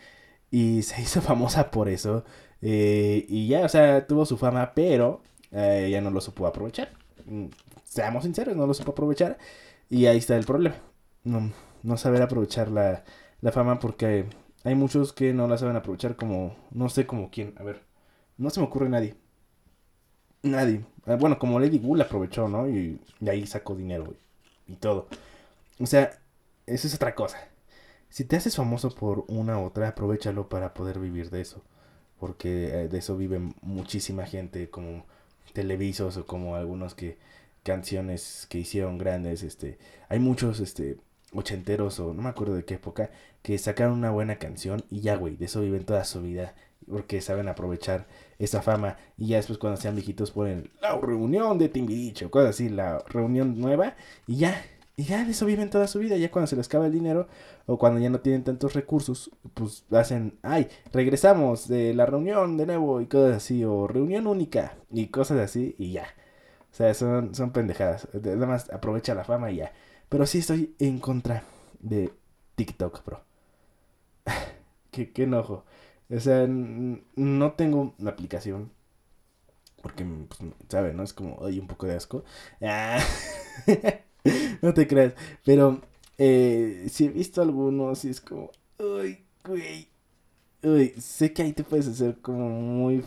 Y 0.51 0.83
se 0.83 1.03
hizo 1.03 1.21
famosa 1.23 1.71
por 1.71 1.89
eso. 1.89 2.25
Eh, 2.63 3.27
y 3.29 3.49
ya, 3.49 3.65
o 3.65 3.69
sea, 3.69 4.07
tuvo 4.07 4.27
su 4.27 4.39
fama, 4.39 4.73
pero 4.75 5.23
eh, 5.53 5.89
ya 5.91 6.01
no 6.01 6.11
lo 6.11 6.21
supo 6.21 6.47
aprovechar. 6.47 6.93
Mm, 7.27 7.47
seamos 7.85 8.25
sinceros, 8.25 8.57
no 8.57 8.67
lo 8.67 8.75
supo 8.75 8.93
aprovechar. 8.93 9.39
Y 9.91 10.07
ahí 10.07 10.19
está 10.19 10.37
el 10.37 10.45
problema. 10.47 10.77
No, 11.25 11.53
no 11.83 11.97
saber 11.97 12.23
aprovechar 12.23 12.71
la, 12.71 13.05
la 13.41 13.53
fama 13.53 13.79
porque 13.81 14.27
hay 14.67 14.75
muchos 14.75 15.13
que 15.13 15.33
no 15.33 15.47
la 15.47 15.59
saben 15.59 15.77
aprovechar 15.77 16.17
como, 16.17 16.57
no 16.73 16.89
sé 16.89 17.07
como 17.07 17.31
quién, 17.31 17.55
a 17.57 17.63
ver, 17.63 17.83
no 18.37 18.51
se 18.51 18.59
me 18.61 18.67
ocurre 18.67 18.89
nadie. 18.89 19.15
Nadie. 20.43 20.85
Ah, 21.07 21.15
bueno, 21.15 21.39
como 21.39 21.61
Lady 21.61 21.79
Wu 21.79 21.95
la 21.95 22.05
aprovechó, 22.05 22.49
¿no? 22.49 22.69
Y 22.69 23.01
de 23.21 23.31
ahí 23.31 23.47
sacó 23.47 23.77
dinero 23.77 24.15
y, 24.67 24.75
todo. 24.77 25.09
O 25.79 25.87
sea, 25.87 26.19
eso 26.67 26.89
es 26.89 26.95
otra 26.97 27.15
cosa. 27.15 27.39
Si 28.09 28.25
te 28.25 28.37
haces 28.37 28.57
famoso 28.57 28.91
por 28.95 29.25
una 29.29 29.59
u 29.61 29.67
otra, 29.67 29.89
aprovechalo 29.89 30.49
para 30.49 30.75
poder 30.75 30.99
vivir 30.99 31.31
de 31.31 31.43
eso. 31.43 31.63
Porque 32.19 32.69
eh, 32.69 32.89
de 32.89 32.99
eso 32.99 33.17
vive 33.17 33.39
muchísima 33.63 34.27
gente, 34.27 34.71
como 34.71 35.07
televisos 35.53 36.17
o 36.17 36.27
como 36.27 36.57
algunos 36.57 36.95
que 36.95 37.19
canciones 37.63 38.47
que 38.51 38.59
hicieron 38.59 38.99
grandes, 38.99 39.43
este, 39.43 39.79
hay 40.09 40.19
muchos, 40.21 40.61
este, 40.61 40.99
ochenteros 41.33 42.01
o 42.01 42.15
no 42.15 42.23
me 42.23 42.29
acuerdo 42.29 42.55
de 42.55 42.65
qué 42.65 42.75
época, 42.75 43.11
que 43.43 43.59
sacaron 43.59 43.95
una 43.95 44.11
buena 44.11 44.37
canción 44.37 44.85
y 44.91 45.01
ya, 45.01 45.17
güey, 45.17 45.37
de 45.37 45.47
eso 45.47 45.61
viven 45.61 45.85
toda 45.85 46.05
su 46.05 46.23
vida 46.23 46.55
porque 46.89 47.21
saben 47.21 47.49
aprovechar 47.49 48.07
esa 48.39 48.63
fama 48.63 48.97
y 49.17 49.29
ya 49.29 49.37
después 49.37 49.59
cuando 49.59 49.81
sean 49.81 49.95
viejitos 49.97 50.31
ponen 50.31 50.71
la 50.81 50.97
reunión 50.99 51.59
de 51.59 51.69
Timbiriche 51.69 52.27
o 52.27 52.31
cosas 52.31 52.51
así, 52.51 52.69
la 52.69 52.99
reunión 53.09 53.59
nueva 53.59 53.97
y 54.27 54.37
ya, 54.37 54.65
y 54.97 55.05
ya 55.05 55.25
de 55.25 55.33
eso 55.33 55.47
viven 55.47 55.71
toda 55.71 55.89
su 55.89 55.99
vida, 55.99 56.17
ya 56.17 56.31
cuando 56.31 56.47
se 56.47 56.57
les 56.57 56.67
acaba 56.69 56.87
el 56.87 56.93
dinero 56.93 57.29
o 57.67 57.79
cuando 57.79 58.01
ya 58.01 58.09
no 58.09 58.21
tienen 58.21 58.45
tantos 58.45 58.75
recursos, 58.75 59.31
pues 59.55 59.85
hacen, 59.91 60.39
ay, 60.43 60.69
regresamos 60.93 61.69
de 61.69 61.93
la 61.95 62.07
reunión 62.07 62.57
de 62.57 62.67
nuevo 62.67 63.01
y 63.01 63.07
cosas 63.07 63.37
así, 63.39 63.65
o 63.65 63.89
reunión 63.89 64.27
única 64.27 64.77
y 64.91 65.09
cosas 65.09 65.39
así 65.41 65.75
y 65.79 65.93
ya. 65.93 66.07
O 66.73 66.75
sea, 66.77 66.93
son, 66.95 67.35
son 67.35 67.53
pendejadas. 67.53 68.09
Nada 68.13 68.47
más 68.47 68.71
aprovecha 68.71 69.15
la 69.15 69.25
fama 69.25 69.51
y 69.51 69.57
ya. 69.57 69.73
Pero 70.09 70.27
sí 70.27 70.39
estoy 70.39 70.75
en 70.79 70.99
contra 70.99 71.45
de 71.81 72.13
TikTok, 72.55 73.05
bro. 73.05 73.21
qué, 74.91 75.13
qué 75.13 75.25
enojo. 75.25 75.65
O 76.11 76.21
sea, 76.21 76.47
no 76.47 77.53
tengo 77.53 77.95
una 77.99 78.11
aplicación. 78.11 78.71
Porque, 79.83 80.05
pues, 80.05 80.41
¿sabes? 80.69 80.95
¿No? 80.95 81.03
Es 81.03 81.13
como, 81.13 81.45
hay 81.45 81.59
un 81.59 81.67
poco 81.67 81.87
de 81.87 81.95
asco. 81.95 82.25
Ah. 82.63 82.99
no 84.63 84.75
te 84.75 84.87
creas. 84.87 85.15
Pero, 85.45 85.81
eh, 86.19 86.87
si 86.91 87.07
he 87.07 87.09
visto 87.09 87.43
algunos 87.43 88.05
y 88.05 88.11
es 88.11 88.21
como, 88.21 88.51
uy, 88.79 89.25
güey. 89.45 89.89
Uy, 90.63 90.89
sé 90.99 91.33
que 91.33 91.43
ahí 91.43 91.53
te 91.53 91.65
puedes 91.65 91.87
hacer 91.87 92.21
como 92.21 92.49
muy 92.49 93.05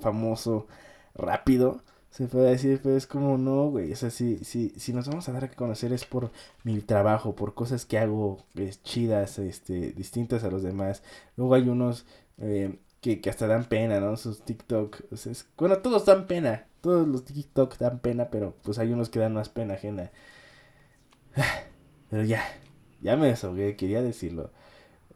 famoso 0.00 0.66
rápido 1.14 1.82
se 2.16 2.28
puede 2.28 2.52
decir, 2.52 2.80
pero 2.82 2.96
es 2.96 3.06
como 3.06 3.36
no, 3.36 3.68
güey. 3.68 3.92
O 3.92 3.96
sea, 3.96 4.08
si, 4.08 4.38
si, 4.38 4.70
si 4.70 4.94
nos 4.94 5.06
vamos 5.06 5.28
a 5.28 5.32
dar 5.32 5.44
a 5.44 5.50
conocer 5.50 5.92
es 5.92 6.06
por 6.06 6.30
mi 6.64 6.80
trabajo, 6.80 7.36
por 7.36 7.52
cosas 7.52 7.84
que 7.84 7.98
hago 7.98 8.42
chidas, 8.84 9.38
este, 9.38 9.92
distintas 9.92 10.42
a 10.42 10.50
los 10.50 10.62
demás. 10.62 11.02
Luego 11.36 11.54
hay 11.54 11.68
unos 11.68 12.06
eh, 12.38 12.78
que, 13.02 13.20
que, 13.20 13.28
hasta 13.28 13.46
dan 13.46 13.66
pena, 13.66 14.00
¿no? 14.00 14.16
Sus 14.16 14.42
TikTok. 14.46 15.02
O 15.12 15.16
sea, 15.18 15.30
es, 15.30 15.46
bueno, 15.58 15.76
todos 15.80 16.06
dan 16.06 16.26
pena. 16.26 16.66
Todos 16.80 17.06
los 17.06 17.26
TikTok 17.26 17.76
dan 17.76 17.98
pena, 17.98 18.30
pero 18.30 18.54
pues 18.62 18.78
hay 18.78 18.92
unos 18.94 19.10
que 19.10 19.18
dan 19.18 19.34
más 19.34 19.50
pena 19.50 19.74
ajena. 19.74 20.10
Pero 22.08 22.22
ya, 22.22 22.42
ya 23.02 23.16
me 23.16 23.26
desahogué, 23.26 23.76
quería 23.76 24.00
decirlo. 24.00 24.52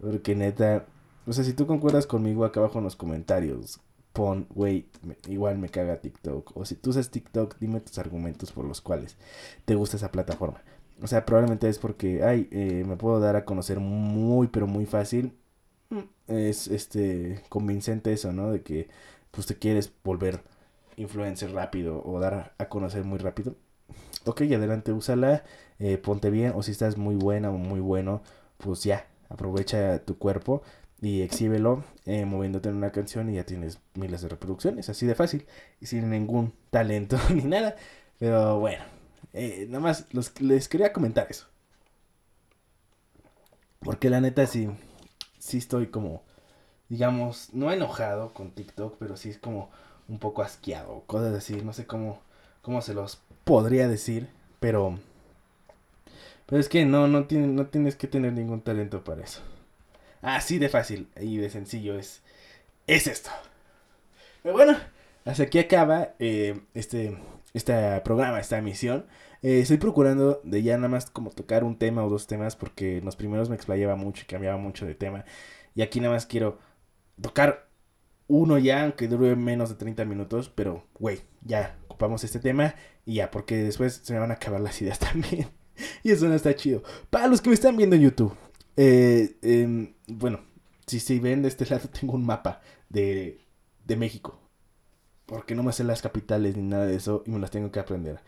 Porque 0.01 0.35
neta, 0.35 0.87
o 1.27 1.33
sea, 1.33 1.45
si 1.45 1.55
tú 1.55 1.67
concuerdas 1.67 2.07
conmigo 2.07 2.45
acá 2.45 2.61
abajo 2.61 2.79
en 2.79 2.85
los 2.85 2.97
comentarios, 2.97 3.81
pon, 4.13 4.47
güey, 4.51 4.87
igual 5.29 5.59
me 5.59 5.69
caga 5.69 6.01
TikTok. 6.01 6.57
O 6.57 6.65
si 6.65 6.75
tú 6.75 6.91
usas 6.91 7.11
TikTok, 7.11 7.57
dime 7.61 7.81
tus 7.81 7.99
argumentos 7.99 8.53
por 8.53 8.65
los 8.65 8.81
cuales 8.81 9.17
te 9.65 9.75
gusta 9.75 9.97
esa 9.97 10.13
plataforma. 10.13 10.63
O 11.03 11.07
sea, 11.07 11.25
probablemente 11.25 11.69
es 11.69 11.79
porque, 11.79 12.23
ay, 12.25 12.49
eh, 12.51 12.85
me 12.87 12.97
puedo 12.97 13.21
dar 13.21 13.37
a 13.37 13.45
conocer 13.45 13.81
muy, 13.81 14.49
pero 14.49 14.67
muy 14.67 14.87
fácil. 14.87 15.35
Mm, 15.91 16.01
es, 16.29 16.69
este, 16.69 17.43
convincente 17.49 18.13
eso, 18.13 18.33
¿no? 18.33 18.53
De 18.53 18.63
que, 18.63 18.89
pues, 19.31 19.47
te 19.47 19.57
quieres 19.57 19.93
volver 20.05 20.43
influencer 20.97 21.53
rápido 21.53 22.03
o 22.05 22.21
dar 22.21 22.55
a 22.59 22.69
conocer 22.69 23.05
muy 23.05 23.19
rápido. 23.19 23.55
Ok, 24.27 24.43
adelante, 24.43 24.93
úsala, 24.93 25.45
eh, 25.79 25.97
ponte 25.99 26.31
bien. 26.31 26.53
O 26.55 26.63
si 26.63 26.73
estás 26.73 26.99
muy 26.99 27.17
buena 27.17 27.51
o 27.51 27.55
muy 27.59 27.81
bueno, 27.81 28.23
pues 28.59 28.85
ya, 28.85 29.07
aprovecha 29.31 30.01
tu 30.05 30.19
cuerpo 30.19 30.63
y 31.03 31.23
exhíbelo 31.23 31.85
eh, 32.05 32.25
moviéndote 32.25 32.69
en 32.69 32.77
una 32.77 32.93
canción 32.93 33.31
y 33.31 33.37
ya 33.37 33.45
tienes 33.45 33.79
miles 33.95 34.23
de 34.23 34.29
reproducciones, 34.29 34.89
así 34.89 35.07
de 35.07 35.15
fácil 35.15 35.47
y 35.81 35.87
sin 35.87 36.11
ningún 36.11 36.53
talento 36.71 37.17
ni 37.35 37.43
nada. 37.43 37.77
Pero 38.19 38.59
bueno, 38.59 38.85
eh, 39.33 39.67
nada 39.69 39.81
más 39.81 40.07
les 40.41 40.69
quería 40.69 40.93
comentar 40.93 41.27
eso. 41.31 41.47
Porque 43.81 44.11
la 44.11 44.21
neta 44.21 44.47
sí, 44.47 44.69
sí 45.39 45.59
estoy 45.59 45.87
como, 45.87 46.23
digamos, 46.89 47.49
no 47.55 47.73
enojado 47.73 48.35
con 48.35 48.51
TikTok, 48.51 48.97
pero 48.99 49.17
sí 49.17 49.31
es 49.31 49.39
como 49.39 49.71
un 50.09 50.19
poco 50.19 50.43
asqueado, 50.43 51.05
cosas 51.07 51.35
así, 51.35 51.63
no 51.63 51.73
sé 51.73 51.87
cómo, 51.87 52.21
cómo 52.63 52.83
se 52.83 52.95
los 52.95 53.21
podría 53.45 53.89
decir, 53.89 54.29
pero... 54.61 54.99
Pero 56.47 56.61
es 56.61 56.69
que 56.69 56.85
no, 56.85 57.07
no, 57.07 57.27
tiene, 57.27 57.47
no 57.47 57.67
tienes 57.67 57.95
que 57.95 58.09
tener 58.09 58.33
ningún 58.33 58.61
talento 58.61 59.05
para 59.05 59.23
eso. 59.23 59.41
Así 60.23 60.59
de 60.59 60.69
fácil 60.69 61.09
y 61.21 61.39
de 61.39 61.51
sencillo 61.51 61.99
es, 61.99 62.23
es 62.87 63.07
esto. 63.07 63.31
Pero 64.43 64.55
bueno, 64.55 64.77
hasta 65.25 65.45
aquí 65.45 65.59
acaba 65.59 66.15
eh, 66.19 66.61
este, 66.75 67.17
este 67.55 68.01
programa, 68.03 68.41
esta 68.41 68.59
emisión. 68.59 69.07
Eh, 69.43 69.61
estoy 69.61 69.79
procurando 69.79 70.41
de 70.45 70.63
ya 70.63 70.77
nada 70.77 70.89
más 70.89 71.11
como 71.11 71.31
tocar 71.31 71.65
un 71.65 71.79
tema 71.79 72.05
o 72.05 72.11
dos 72.11 72.27
temas 72.27 72.57
porque 72.57 72.99
en 72.99 73.05
los 73.05 73.17
primeros 73.17 73.49
me 73.49 73.57
explayaba 73.57 73.97
mucho 73.97 74.23
y 74.23 74.27
cambiaba 74.27 74.59
mucho 74.59 74.87
de 74.87 74.95
tema. 74.95 75.25
Y 75.75 75.83
aquí 75.83 76.01
nada 76.01 76.15
más 76.15 76.27
quiero 76.27 76.59
tocar 77.21 77.69
uno 78.29 78.59
ya, 78.59 78.85
aunque 78.85 79.09
dure 79.09 79.35
menos 79.37 79.71
de 79.71 79.75
30 79.77 80.05
minutos, 80.05 80.51
pero 80.55 80.87
güey, 80.99 81.21
ya 81.43 81.77
ocupamos 81.89 82.23
este 82.25 82.39
tema 82.39 82.75
y 83.05 83.15
ya, 83.15 83.31
porque 83.31 83.57
después 83.57 84.01
se 84.05 84.13
me 84.13 84.21
van 84.21 84.31
a 84.31 84.35
acabar 84.35 84.61
las 84.61 84.81
ideas 84.81 84.99
también. 85.01 85.49
y 86.03 86.13
eso 86.13 86.29
no 86.29 86.35
está 86.35 86.55
chido. 86.55 86.83
Para 87.11 87.27
los 87.27 87.41
que 87.41 87.49
me 87.51 87.55
están 87.55 87.77
viendo 87.77 87.97
en 87.97 88.03
YouTube, 88.03 88.37
eh, 88.77 89.37
em, 89.43 89.95
bueno, 90.09 90.41
si 90.87 91.01
se 91.01 91.19
ven 91.21 91.43
de 91.43 91.49
este 91.49 91.67
lado, 91.71 91.89
tengo 91.89 92.15
un 92.15 92.25
mapa 92.27 92.61
de, 92.89 93.41
de 93.87 93.97
México. 93.97 94.39
Porque 95.27 95.55
no 95.55 95.63
me 95.63 95.73
sé 95.73 95.85
las 95.85 96.03
capitales 96.03 96.57
ni 96.57 96.63
nada 96.63 96.87
de 96.87 96.97
eso 96.97 97.23
y 97.27 97.31
me 97.31 97.39
las 97.39 97.51
tengo 97.51 97.71
que 97.71 97.81
aprender. 97.81 98.21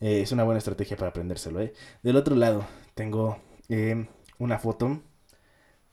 Eh, 0.00 0.22
es 0.22 0.32
una 0.32 0.44
buena 0.44 0.58
estrategia 0.58 0.96
para 0.96 1.10
aprendérselo, 1.10 1.60
¿eh? 1.60 1.72
Del 2.02 2.16
otro 2.16 2.36
lado, 2.36 2.66
tengo 2.94 3.38
em, 3.68 4.08
una 4.38 4.58
foto 4.58 5.02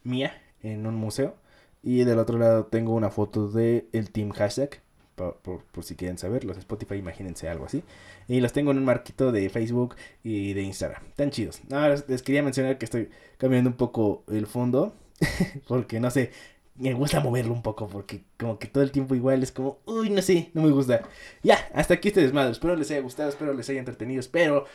mía 0.04 0.34
en 0.62 0.88
un 0.88 0.96
museo. 0.96 1.36
Y 1.84 2.04
del 2.04 2.20
otro 2.20 2.38
lado 2.38 2.66
tengo 2.68 2.94
una 2.96 3.10
foto 3.12 3.50
de 3.50 3.88
el 3.94 4.12
team 4.12 4.32
hashtag. 4.32 4.82
Por, 5.18 5.64
por, 5.64 5.84
si 5.84 5.96
quieren 5.96 6.20
saber, 6.20 6.44
los 6.44 6.58
Spotify, 6.60 6.96
imagínense 6.96 7.50
algo 7.50 7.66
así. 7.66 7.84
Y 8.28 8.40
los 8.40 8.54
tengo 8.54 8.70
en 8.70 8.78
un 8.78 8.86
marquito 8.86 9.32
de 9.32 9.50
Facebook 9.50 9.96
y 10.24 10.54
de 10.54 10.62
Instagram. 10.62 11.02
Tan 11.16 11.32
chidos. 11.32 11.60
Ahora 11.72 11.96
les 12.08 12.22
quería 12.22 12.44
mencionar 12.44 12.78
que 12.78 12.86
estoy 12.86 13.10
cambiando 13.40 13.72
un 13.72 13.78
poco 13.78 14.24
el 14.28 14.46
fondo. 14.46 14.94
porque 15.68 16.00
no 16.00 16.12
sé, 16.12 16.32
me 16.76 16.94
gusta 16.94 17.20
moverlo 17.20 17.52
un 17.52 17.64
poco. 17.64 17.88
Porque 17.88 18.26
como 18.38 18.60
que 18.60 18.68
todo 18.68 18.84
el 18.84 18.92
tiempo 18.92 19.16
igual 19.16 19.42
es 19.42 19.52
como, 19.52 19.80
uy, 19.86 20.12
no 20.12 20.22
sé, 20.22 20.52
no 20.54 20.62
me 20.62 20.70
gusta. 20.70 21.02
Ya, 21.42 21.68
hasta 21.74 21.96
aquí 21.96 22.10
este 22.10 22.22
desmadre. 22.22 22.52
Espero 22.52 22.76
les 22.76 22.92
haya 22.92 23.02
gustado, 23.02 23.30
espero 23.30 23.54
les 23.54 23.68
haya 23.70 23.80
entretenido. 23.80 24.20
Espero 24.20 24.66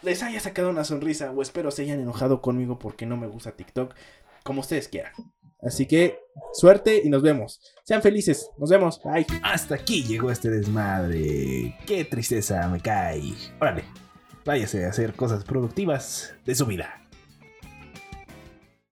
les 0.00 0.22
haya 0.22 0.40
sacado 0.40 0.70
una 0.70 0.84
sonrisa. 0.84 1.32
O 1.32 1.42
espero 1.42 1.70
se 1.70 1.82
hayan 1.82 2.00
enojado 2.00 2.40
conmigo 2.40 2.78
porque 2.78 3.04
no 3.04 3.18
me 3.18 3.26
gusta 3.26 3.52
TikTok. 3.52 3.94
Como 4.42 4.62
ustedes 4.62 4.88
quieran. 4.88 5.12
Así 5.62 5.86
que 5.86 6.18
suerte 6.52 7.00
y 7.04 7.08
nos 7.08 7.22
vemos. 7.22 7.60
Sean 7.84 8.02
felices. 8.02 8.50
Nos 8.58 8.70
vemos. 8.70 9.00
Bye. 9.02 9.26
Hasta 9.42 9.76
aquí 9.76 10.02
llegó 10.02 10.30
este 10.30 10.50
desmadre. 10.50 11.78
Qué 11.86 12.04
tristeza 12.04 12.68
me 12.68 12.80
cae. 12.80 13.34
Órale, 13.60 13.84
váyase 14.44 14.84
a 14.84 14.88
hacer 14.88 15.14
cosas 15.14 15.44
productivas 15.44 16.34
de 16.44 16.54
su 16.54 16.66
vida. 16.66 17.01